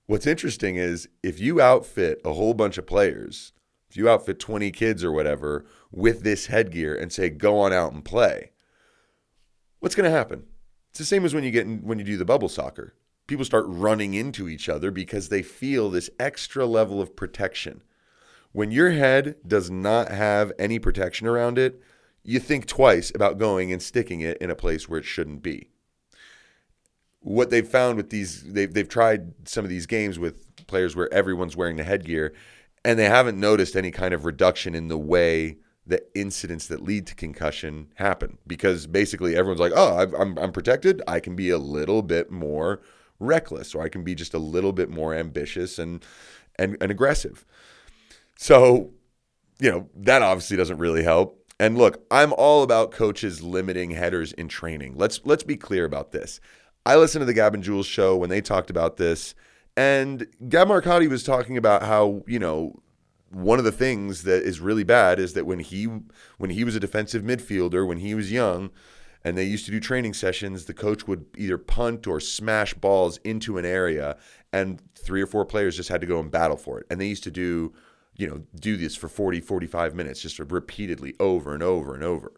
What's 0.10 0.26
interesting 0.26 0.76
is 0.76 1.08
if 1.22 1.40
you 1.40 1.62
outfit 1.62 2.20
a 2.26 2.34
whole 2.34 2.56
bunch 2.56 2.80
of 2.80 2.88
players, 2.88 3.54
if 3.92 3.96
you 3.96 4.10
outfit 4.10 4.40
20 4.40 4.72
kids 4.72 5.04
or 5.04 5.12
whatever 5.12 5.68
with 5.92 6.24
this 6.24 6.48
headgear 6.48 6.96
and 6.96 7.14
say, 7.14 7.30
go 7.30 7.60
on 7.60 7.72
out 7.72 7.94
and 7.94 8.04
play, 8.04 8.54
what's 9.78 9.94
going 9.94 10.10
to 10.10 10.18
happen? 10.18 10.48
It's 10.90 10.98
the 10.98 11.06
same 11.06 11.26
as 11.26 11.36
when 11.36 11.44
you 11.44 11.52
get 11.52 11.68
in, 11.68 11.84
when 11.84 12.00
you 12.00 12.06
do 12.06 12.18
the 12.18 12.26
bubble 12.26 12.50
soccer. 12.50 12.96
People 13.28 13.46
start 13.46 13.66
running 13.68 14.16
into 14.16 14.50
each 14.50 14.68
other 14.68 14.90
because 14.90 15.30
they 15.30 15.44
feel 15.44 15.92
this 15.92 16.10
extra 16.20 16.66
level 16.66 17.00
of 17.00 17.16
protection. 17.16 17.84
When 18.52 18.72
your 18.72 18.90
head 18.90 19.36
does 19.48 19.70
not 19.70 20.10
have 20.10 20.52
any 20.58 20.80
protection 20.80 21.28
around 21.28 21.60
it, 21.60 21.84
you 22.24 22.40
think 22.40 22.66
twice 22.66 23.12
about 23.14 23.38
going 23.38 23.72
and 23.72 23.80
sticking 23.80 24.22
it 24.22 24.40
in 24.40 24.50
a 24.50 24.56
place 24.56 24.90
where 24.90 25.02
it 25.02 25.06
shouldn't 25.06 25.44
be 25.44 25.70
what 27.22 27.50
they've 27.50 27.68
found 27.68 27.98
with 27.98 28.10
these 28.10 28.44
they've, 28.54 28.74
they've 28.74 28.90
tried 28.90 29.34
some 29.48 29.66
of 29.66 29.70
these 29.70 29.86
games 29.86 30.18
with 30.18 30.46
players 30.68 30.96
where 30.96 31.12
everyone's 31.14 31.56
wearing 31.56 31.76
the 31.76 31.84
headgear 31.84 32.34
and 32.86 32.98
they 32.98 33.06
haven't 33.06 33.40
noticed 33.40 33.76
any 33.76 33.92
kind 33.92 34.14
of 34.14 34.26
reduction 34.26 34.74
in 34.74 34.88
the 34.88 34.98
way 34.98 35.58
the 35.86 36.02
incidents 36.16 36.68
that 36.68 36.82
lead 36.82 37.08
to 37.08 37.16
concussion 37.16 37.92
happen 37.96 38.38
because 38.46 38.88
basically 38.88 39.36
everyone's 39.36 39.60
like 39.60 39.74
oh 39.76 40.08
I'm, 40.18 40.38
I'm 40.38 40.52
protected 40.52 41.02
i 41.08 41.20
can 41.20 41.36
be 41.36 41.50
a 41.50 41.58
little 41.58 42.02
bit 42.02 42.32
more 42.32 42.82
reckless 43.20 43.76
or 43.76 43.82
I 43.82 43.90
can 43.90 44.04
be 44.04 44.16
just 44.16 44.34
a 44.34 44.40
little 44.40 44.72
bit 44.72 44.90
more 44.90 45.14
ambitious 45.14 45.78
and 45.78 46.04
and, 46.58 46.78
and 46.82 46.92
aggressive. 46.92 47.46
So, 48.38 48.92
you 49.60 49.72
know, 49.72 49.90
that 49.96 50.22
obviously 50.22 50.58
doesn't 50.58 50.78
really 50.78 51.04
help. 51.04 51.38
And 51.60 51.78
look, 51.78 52.06
I'm 52.10 52.34
all 52.34 52.64
about 52.64 52.92
coaches 52.92 53.42
limiting 53.42 53.92
headers 53.92 54.34
in 54.34 54.48
training. 54.48 54.96
Let's 54.98 55.22
let's 55.26 55.44
be 55.44 55.58
clear 55.58 55.86
about 55.86 56.12
this. 56.12 56.40
I 56.86 56.96
listened 56.96 57.22
to 57.22 57.26
the 57.26 57.34
Gab 57.34 57.54
and 57.54 57.64
Juls 57.64 57.86
show 57.86 58.16
when 58.16 58.30
they 58.30 58.42
talked 58.42 58.70
about 58.70 58.98
this, 58.98 59.36
and 59.78 60.28
Gab 60.48 60.68
Marcotti 60.68 61.10
was 61.10 61.24
talking 61.24 61.58
about 61.58 61.84
how, 61.84 62.24
you 62.28 62.40
know, 62.40 62.82
one 63.32 63.60
of 63.60 63.66
the 63.66 63.72
things 63.72 64.24
that 64.24 64.44
is 64.44 64.60
really 64.60 64.84
bad 64.84 65.20
is 65.20 65.34
that 65.34 65.46
when 65.46 65.60
he 65.60 65.86
when 66.38 66.50
he 66.50 66.64
was 66.64 66.76
a 66.76 66.80
defensive 66.80 67.22
midfielder, 67.22 67.88
when 67.88 68.00
he 68.00 68.16
was 68.16 68.32
young, 68.32 68.72
and 69.24 69.38
they 69.38 69.44
used 69.44 69.66
to 69.66 69.72
do 69.72 69.80
training 69.80 70.14
sessions, 70.14 70.66
the 70.66 70.74
coach 70.74 71.08
would 71.08 71.26
either 71.38 71.58
punt 71.58 72.08
or 72.08 72.20
smash 72.20 72.74
balls 72.74 73.18
into 73.24 73.58
an 73.58 73.66
area, 73.66 74.18
and 74.52 74.82
three 74.96 75.22
or 75.22 75.28
four 75.28 75.46
players 75.46 75.76
just 75.76 75.90
had 75.90 76.02
to 76.02 76.08
go 76.08 76.20
and 76.20 76.32
battle 76.32 76.58
for 76.58 76.80
it. 76.80 76.88
And 76.90 77.00
they 77.00 77.08
used 77.08 77.24
to 77.26 77.32
do, 77.32 77.74
you 78.16 78.28
know, 78.28 78.44
do 78.56 78.78
this 78.78 78.96
for 78.96 79.08
40, 79.08 79.42
45 79.42 79.94
minutes, 79.94 80.22
just 80.22 80.40
repeatedly 80.40 81.14
over 81.20 81.54
and 81.54 81.62
over 81.62 81.94
and 81.94 82.04
over. 82.04 82.34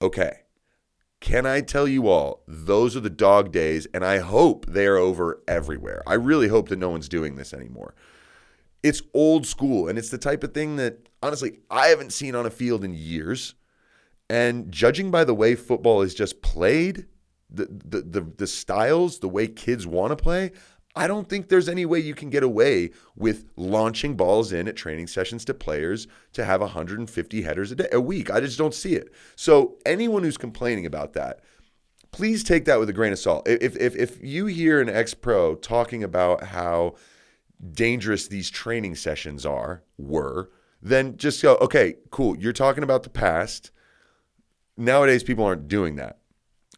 Okay. 0.00 0.43
Can 1.24 1.46
I 1.46 1.62
tell 1.62 1.88
you 1.88 2.06
all, 2.06 2.42
those 2.46 2.94
are 2.94 3.00
the 3.00 3.08
dog 3.08 3.50
days, 3.50 3.86
and 3.94 4.04
I 4.04 4.18
hope 4.18 4.66
they 4.66 4.86
are 4.86 4.98
over 4.98 5.42
everywhere. 5.48 6.02
I 6.06 6.14
really 6.14 6.48
hope 6.48 6.68
that 6.68 6.78
no 6.78 6.90
one's 6.90 7.08
doing 7.08 7.36
this 7.36 7.54
anymore. 7.54 7.94
It's 8.82 9.00
old 9.14 9.46
school, 9.46 9.88
and 9.88 9.98
it's 9.98 10.10
the 10.10 10.18
type 10.18 10.44
of 10.44 10.52
thing 10.52 10.76
that, 10.76 11.08
honestly, 11.22 11.60
I 11.70 11.86
haven't 11.86 12.12
seen 12.12 12.34
on 12.34 12.44
a 12.44 12.50
field 12.50 12.84
in 12.84 12.92
years. 12.92 13.54
And 14.28 14.70
judging 14.70 15.10
by 15.10 15.24
the 15.24 15.32
way 15.34 15.54
football 15.54 16.02
is 16.02 16.14
just 16.14 16.42
played, 16.42 17.06
the, 17.48 17.68
the, 17.72 18.02
the, 18.02 18.20
the 18.36 18.46
styles, 18.46 19.20
the 19.20 19.28
way 19.28 19.48
kids 19.48 19.86
want 19.86 20.10
to 20.10 20.22
play, 20.22 20.52
I 20.96 21.08
don't 21.08 21.28
think 21.28 21.48
there's 21.48 21.68
any 21.68 21.84
way 21.84 21.98
you 21.98 22.14
can 22.14 22.30
get 22.30 22.44
away 22.44 22.90
with 23.16 23.46
launching 23.56 24.16
balls 24.16 24.52
in 24.52 24.68
at 24.68 24.76
training 24.76 25.08
sessions 25.08 25.44
to 25.46 25.54
players 25.54 26.06
to 26.34 26.44
have 26.44 26.60
150 26.60 27.42
headers 27.42 27.72
a 27.72 27.74
day 27.74 27.88
a 27.92 28.00
week. 28.00 28.30
I 28.30 28.40
just 28.40 28.58
don't 28.58 28.74
see 28.74 28.94
it. 28.94 29.12
So 29.34 29.76
anyone 29.84 30.22
who's 30.22 30.36
complaining 30.36 30.86
about 30.86 31.14
that, 31.14 31.40
please 32.12 32.44
take 32.44 32.64
that 32.66 32.78
with 32.78 32.88
a 32.88 32.92
grain 32.92 33.12
of 33.12 33.18
salt. 33.18 33.48
If 33.48 33.76
if 33.76 33.96
if 33.96 34.22
you 34.22 34.46
hear 34.46 34.80
an 34.80 34.88
ex-pro 34.88 35.56
talking 35.56 36.04
about 36.04 36.44
how 36.44 36.94
dangerous 37.72 38.28
these 38.28 38.50
training 38.50 38.94
sessions 38.94 39.44
are 39.44 39.82
were, 39.98 40.50
then 40.80 41.16
just 41.16 41.42
go, 41.42 41.56
okay, 41.56 41.96
cool. 42.10 42.36
You're 42.36 42.52
talking 42.52 42.84
about 42.84 43.02
the 43.02 43.10
past. 43.10 43.72
Nowadays, 44.76 45.24
people 45.24 45.44
aren't 45.44 45.66
doing 45.66 45.96
that. 45.96 46.18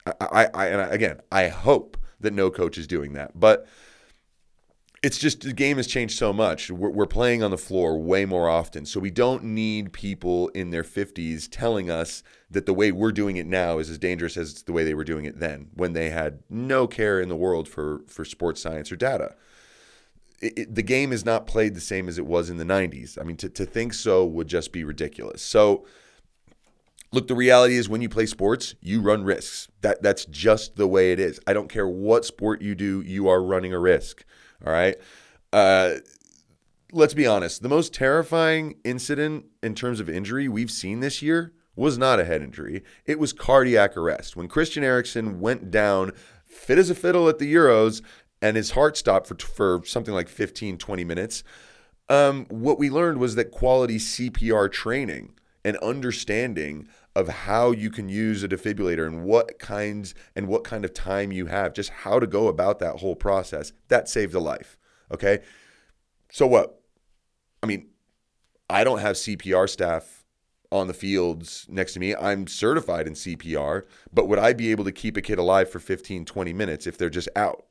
I, 0.07 0.15
I, 0.21 0.47
I 0.55 0.67
and 0.69 0.93
again, 0.93 1.21
I 1.31 1.49
hope 1.49 1.99
that 2.21 2.33
no 2.33 2.51
coach 2.51 2.79
is 2.79 2.87
doing 2.87 3.13
that, 3.15 3.39
but 3.39 3.67
it's 5.03 5.19
just 5.19 5.43
the 5.43 5.53
game 5.53 5.77
has 5.77 5.87
changed 5.87 6.17
so 6.17 6.33
much. 6.33 6.71
We're, 6.71 6.91
we're, 6.91 7.07
playing 7.07 7.43
on 7.43 7.51
the 7.51 7.59
floor 7.59 7.99
way 7.99 8.25
more 8.25 8.49
often. 8.49 8.87
So 8.87 8.99
we 8.99 9.11
don't 9.11 9.45
need 9.45 9.93
people 9.93 10.49
in 10.49 10.71
their 10.71 10.83
50s 10.83 11.49
telling 11.51 11.91
us 11.91 12.23
that 12.51 12.67
the 12.67 12.75
way 12.75 12.93
we're 12.93 13.13
doing 13.13 13.37
it 13.37 13.47
now 13.47 13.79
is 13.79 13.91
as 13.91 13.99
dangerous 13.99 14.37
as 14.37 14.63
the 14.63 14.73
way 14.73 14.85
they 14.85 14.95
were 14.95 15.05
doing 15.05 15.25
it 15.25 15.39
then 15.39 15.69
when 15.75 15.93
they 15.93 16.11
had 16.11 16.41
no 16.49 16.87
care 16.87 17.21
in 17.21 17.29
the 17.29 17.37
world 17.37 17.69
for, 17.69 18.01
for 18.07 18.25
sports 18.25 18.61
science 18.61 18.91
or 18.91 18.97
data. 18.97 19.35
It, 20.41 20.59
it, 20.59 20.75
the 20.75 20.83
game 20.83 21.13
is 21.13 21.25
not 21.25 21.47
played 21.47 21.75
the 21.75 21.81
same 21.81 22.09
as 22.09 22.19
it 22.19 22.27
was 22.27 22.51
in 22.51 22.57
the 22.57 22.65
90s. 22.65 23.19
I 23.21 23.25
mean, 23.25 23.37
to, 23.39 23.49
to 23.51 23.67
think 23.67 23.95
so 23.95 24.25
would 24.25 24.49
just 24.49 24.73
be 24.73 24.85
ridiculous. 24.85 25.43
So, 25.43 25.87
look, 27.13 27.29
the 27.29 27.35
reality 27.35 27.77
is 27.77 27.89
when 27.89 28.03
you 28.03 28.09
play 28.09 28.27
sports, 28.27 28.75
you 28.81 29.01
run 29.01 29.25
risks. 29.25 29.69
That, 29.83 30.03
that's 30.03 30.25
just 30.27 30.77
the 30.77 30.87
way 30.87 31.13
it 31.13 31.21
is. 31.21 31.41
I 31.47 31.53
don't 31.53 31.69
care 31.69 31.89
what 31.89 32.25
sport 32.25 32.61
you 32.61 32.75
do, 32.75 33.03
you 33.03 33.29
are 33.29 33.43
running 33.43 33.73
a 33.73 33.79
risk. 33.79 34.25
All 34.65 34.73
right. 34.73 34.97
Uh, 35.53 35.97
let's 36.93 37.15
be 37.15 37.27
honest. 37.27 37.63
The 37.63 37.69
most 37.69 37.93
terrifying 37.93 38.77
incident 38.85 39.47
in 39.63 39.75
terms 39.75 40.01
of 40.01 40.09
injury 40.09 40.49
we've 40.49 40.71
seen 40.71 41.01
this 41.01 41.23
year 41.23 41.53
was 41.75 41.99
not 41.99 42.19
a 42.19 42.25
head 42.25 42.43
injury. 42.43 42.83
It 43.05 43.19
was 43.19 43.33
cardiac 43.33 43.97
arrest. 43.97 44.37
When 44.37 44.49
Christian 44.49 44.83
Eriksen 44.83 45.41
went 45.41 45.71
down, 45.71 46.13
fit 46.47 46.79
as 46.79 46.91
a 46.91 46.95
fiddle 46.95 47.29
at 47.29 47.39
the 47.39 47.53
Euros, 47.53 48.03
and 48.41 48.57
his 48.57 48.73
heart 48.73 48.97
stopped 48.97 49.27
for, 49.27 49.37
for 49.37 49.83
something 49.85 50.15
like 50.15 50.29
15, 50.29 50.79
20 50.79 51.05
minutes. 51.05 51.45
Um, 52.09 52.47
what 52.49 52.79
we 52.79 52.89
learned 52.89 53.19
was 53.19 53.35
that 53.35 53.51
quality 53.51 53.99
CPR 53.99 54.71
training 54.71 55.35
and 55.65 55.77
understanding 55.79 56.89
of 57.17 57.29
how 57.29 57.71
you 57.71 57.89
can 57.91 58.11
use 58.11 58.43
a 58.43 58.49
defibrillator 58.49 59.07
and 59.07 59.25
what 59.25 59.59
kinds 59.59 60.15
and 60.37 60.47
what 60.47 60.65
kind 60.65 60.85
of 60.85 60.93
time 60.93 61.33
you 61.33 61.47
have, 61.47 61.73
just 61.73 61.89
how 61.89 62.21
to 62.21 62.27
go 62.27 62.47
about 62.47 62.79
that 62.79 62.97
whole 62.97 63.17
process. 63.17 63.73
That 63.89 64.07
saved 64.07 64.35
a 64.35 64.39
life. 64.39 64.77
Okay. 65.11 65.39
So 66.31 66.47
what? 66.47 66.79
I 67.63 67.67
mean, 67.67 67.89
I 68.69 68.85
don't 68.85 68.99
have 68.99 69.17
CPR 69.17 69.67
staff 69.67 70.27
on 70.71 70.89
the 70.89 70.95
fields 70.95 71.67
next 71.71 71.95
to 71.95 72.01
me. 72.01 72.15
I'm 72.15 72.47
certified 72.47 73.07
in 73.07 73.15
CPR, 73.15 73.85
but 74.13 74.29
would 74.29 74.39
I 74.39 74.53
be 74.53 74.71
able 74.71 74.85
to 74.85 74.93
keep 74.93 75.17
a 75.17 75.23
kid 75.23 75.39
alive 75.39 75.71
for 75.71 75.79
15, 75.79 76.27
20 76.27 76.53
minutes 76.53 76.87
if 76.87 76.99
they're 76.99 77.09
just 77.09 77.31
out 77.35 77.65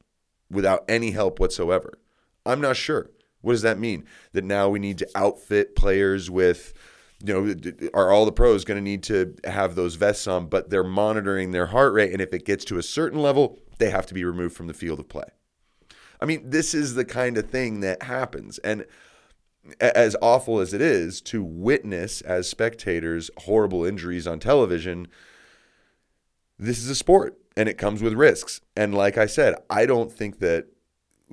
without 0.50 0.84
any 0.90 1.12
help 1.12 1.40
whatsoever? 1.40 1.94
I'm 2.48 2.62
not 2.62 2.78
sure. 2.78 3.12
What 3.42 3.52
does 3.52 3.62
that 3.62 3.78
mean? 3.78 4.06
That 4.32 4.44
now 4.44 4.70
we 4.70 4.80
need 4.80 4.98
to 4.98 5.10
outfit 5.14 5.76
players 5.76 6.32
with 6.32 6.74
you 7.26 7.34
know, 7.34 7.90
are 7.94 8.12
all 8.12 8.26
the 8.26 8.32
pros 8.32 8.66
going 8.66 8.78
to 8.78 8.84
need 8.84 9.04
to 9.04 9.36
have 9.46 9.76
those 9.76 9.96
vests 9.96 10.28
on, 10.28 10.48
but 10.48 10.70
they're 10.70 10.84
monitoring 10.84 11.52
their 11.52 11.68
heart 11.68 11.94
rate. 11.94 12.12
And 12.12 12.22
if 12.22 12.34
it 12.34 12.46
gets 12.46 12.66
to 12.66 12.78
a 12.78 12.84
certain 12.84 13.20
level, 13.20 13.60
they 13.78 13.90
have 13.90 14.06
to 14.08 14.14
be 14.14 14.24
removed 14.24 14.56
from 14.56 14.68
the 14.68 14.74
field 14.74 15.00
of 15.00 15.10
play. 15.10 15.28
I 16.22 16.26
mean, 16.26 16.50
this 16.50 16.74
is 16.74 16.96
the 16.96 17.06
kind 17.06 17.38
of 17.38 17.50
thing 17.50 17.82
that 17.82 18.04
happens. 18.04 18.58
And 18.60 18.86
as 19.80 20.16
awful 20.22 20.60
as 20.60 20.74
it 20.74 20.82
is 20.82 21.22
to 21.22 21.44
witness 21.44 22.22
as 22.22 22.48
spectators 22.48 23.32
horrible 23.40 23.84
injuries 23.84 24.28
on 24.28 24.40
television, 24.40 25.08
this 26.60 26.78
is 26.78 26.90
a 26.90 26.96
sport 26.96 27.38
and 27.58 27.68
it 27.68 27.78
comes 27.78 28.02
with 28.02 28.14
risks. 28.14 28.62
And 28.76 28.94
like 28.94 29.18
I 29.18 29.26
said, 29.26 29.56
I 29.70 29.86
don't 29.86 30.12
think 30.12 30.40
that 30.40 30.68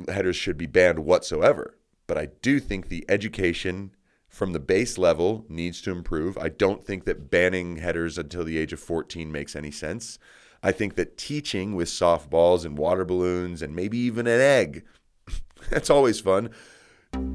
headers 0.09 0.37
should 0.37 0.57
be 0.57 0.66
banned 0.66 1.00
whatsoever, 1.00 1.76
but 2.07 2.16
I 2.16 2.28
do 2.40 2.59
think 2.59 2.88
the 2.88 3.05
education 3.09 3.94
from 4.33 4.55
the 4.55 4.61
base 4.61 4.97
level 4.97 5.45
needs 5.49 5.83
to 5.83 5.90
improve. 5.90 6.38
I 6.38 6.49
don't 6.49 6.83
think 6.83 7.05
that 7.05 7.31
banning 7.31 7.77
headers 7.77 8.16
until 8.16 8.45
the 8.45 8.57
age 8.57 8.73
of 8.73 8.81
14 8.81 9.31
makes 9.31 9.55
any 9.55 9.71
sense. 9.71 10.18
I 10.62 10.73
think 10.73 10.95
that 10.95 11.18
teaching 11.18 11.75
with 11.75 11.88
softballs 11.88 12.64
and 12.64 12.79
water 12.79 13.05
balloons 13.05 13.61
and 13.61 13.77
maybe 13.77 13.99
even 13.99 14.27
an 14.27 14.40
egg, 14.40 14.85
that's 15.71 15.90
always 15.90 16.18
fun 16.18 16.51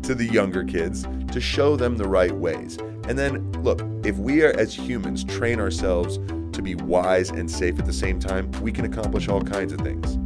to 0.01 0.15
the 0.15 0.25
younger 0.25 0.63
kids 0.63 1.05
to 1.31 1.39
show 1.39 1.75
them 1.75 1.97
the 1.97 2.07
right 2.07 2.35
ways. 2.35 2.77
And 3.07 3.17
then, 3.17 3.51
look, 3.61 3.81
if 4.03 4.17
we 4.17 4.41
are 4.43 4.57
as 4.57 4.73
humans 4.73 5.23
train 5.23 5.59
ourselves 5.59 6.17
to 6.53 6.61
be 6.63 6.73
wise 6.73 7.29
and 7.29 7.49
safe 7.49 7.77
at 7.77 7.85
the 7.85 7.93
same 7.93 8.19
time, 8.19 8.49
we 8.61 8.71
can 8.71 8.85
accomplish 8.85 9.27
all 9.27 9.43
kinds 9.43 9.71
of 9.71 9.81
things. 9.81 10.17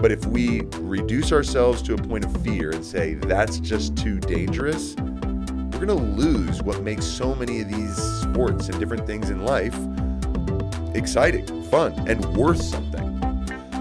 But 0.00 0.12
if 0.12 0.24
we 0.26 0.62
reduce 0.78 1.30
ourselves 1.30 1.82
to 1.82 1.94
a 1.94 1.98
point 1.98 2.24
of 2.24 2.42
fear 2.42 2.70
and 2.70 2.84
say 2.84 3.14
that's 3.14 3.60
just 3.60 3.96
too 3.96 4.18
dangerous, 4.18 4.94
we're 5.78 5.84
going 5.84 5.98
to 5.98 6.22
lose 6.22 6.62
what 6.62 6.82
makes 6.82 7.04
so 7.04 7.34
many 7.34 7.60
of 7.60 7.68
these 7.68 7.96
sports 8.22 8.68
and 8.68 8.78
different 8.78 9.06
things 9.06 9.28
in 9.28 9.44
life 9.44 9.76
exciting, 10.94 11.62
fun, 11.64 11.92
and 12.08 12.24
worth 12.34 12.62
something. 12.62 13.02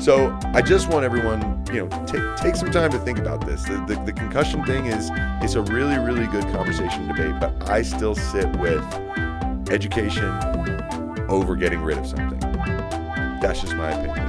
So 0.01 0.37
I 0.53 0.61
just 0.61 0.89
want 0.89 1.05
everyone, 1.05 1.65
you 1.71 1.85
know, 1.85 2.05
take 2.05 2.35
take 2.35 2.55
some 2.57 2.69
time 2.69 2.91
to 2.91 2.99
think 2.99 3.17
about 3.17 3.45
this. 3.45 3.63
The, 3.63 3.83
the, 3.87 3.95
the 4.05 4.11
concussion 4.11 4.65
thing 4.65 4.87
is 4.87 5.09
is 5.41 5.55
a 5.55 5.61
really 5.61 5.97
really 5.97 6.27
good 6.27 6.43
conversation 6.53 7.07
debate, 7.07 7.39
but 7.39 7.69
I 7.69 7.81
still 7.81 8.13
sit 8.13 8.53
with 8.57 8.83
education 9.71 10.29
over 11.29 11.55
getting 11.55 11.81
rid 11.81 11.97
of 11.97 12.05
something. 12.05 12.39
That's 13.41 13.61
just 13.61 13.75
my 13.75 13.91
opinion. 13.91 14.27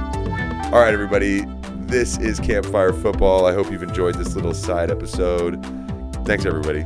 All 0.73 0.79
right, 0.79 0.93
everybody. 0.93 1.45
This 1.87 2.17
is 2.17 2.39
Campfire 2.39 2.93
Football. 2.93 3.45
I 3.45 3.53
hope 3.53 3.69
you've 3.71 3.83
enjoyed 3.83 4.15
this 4.15 4.35
little 4.35 4.53
side 4.53 4.89
episode. 4.89 5.63
Thanks, 6.25 6.45
everybody. 6.45 6.85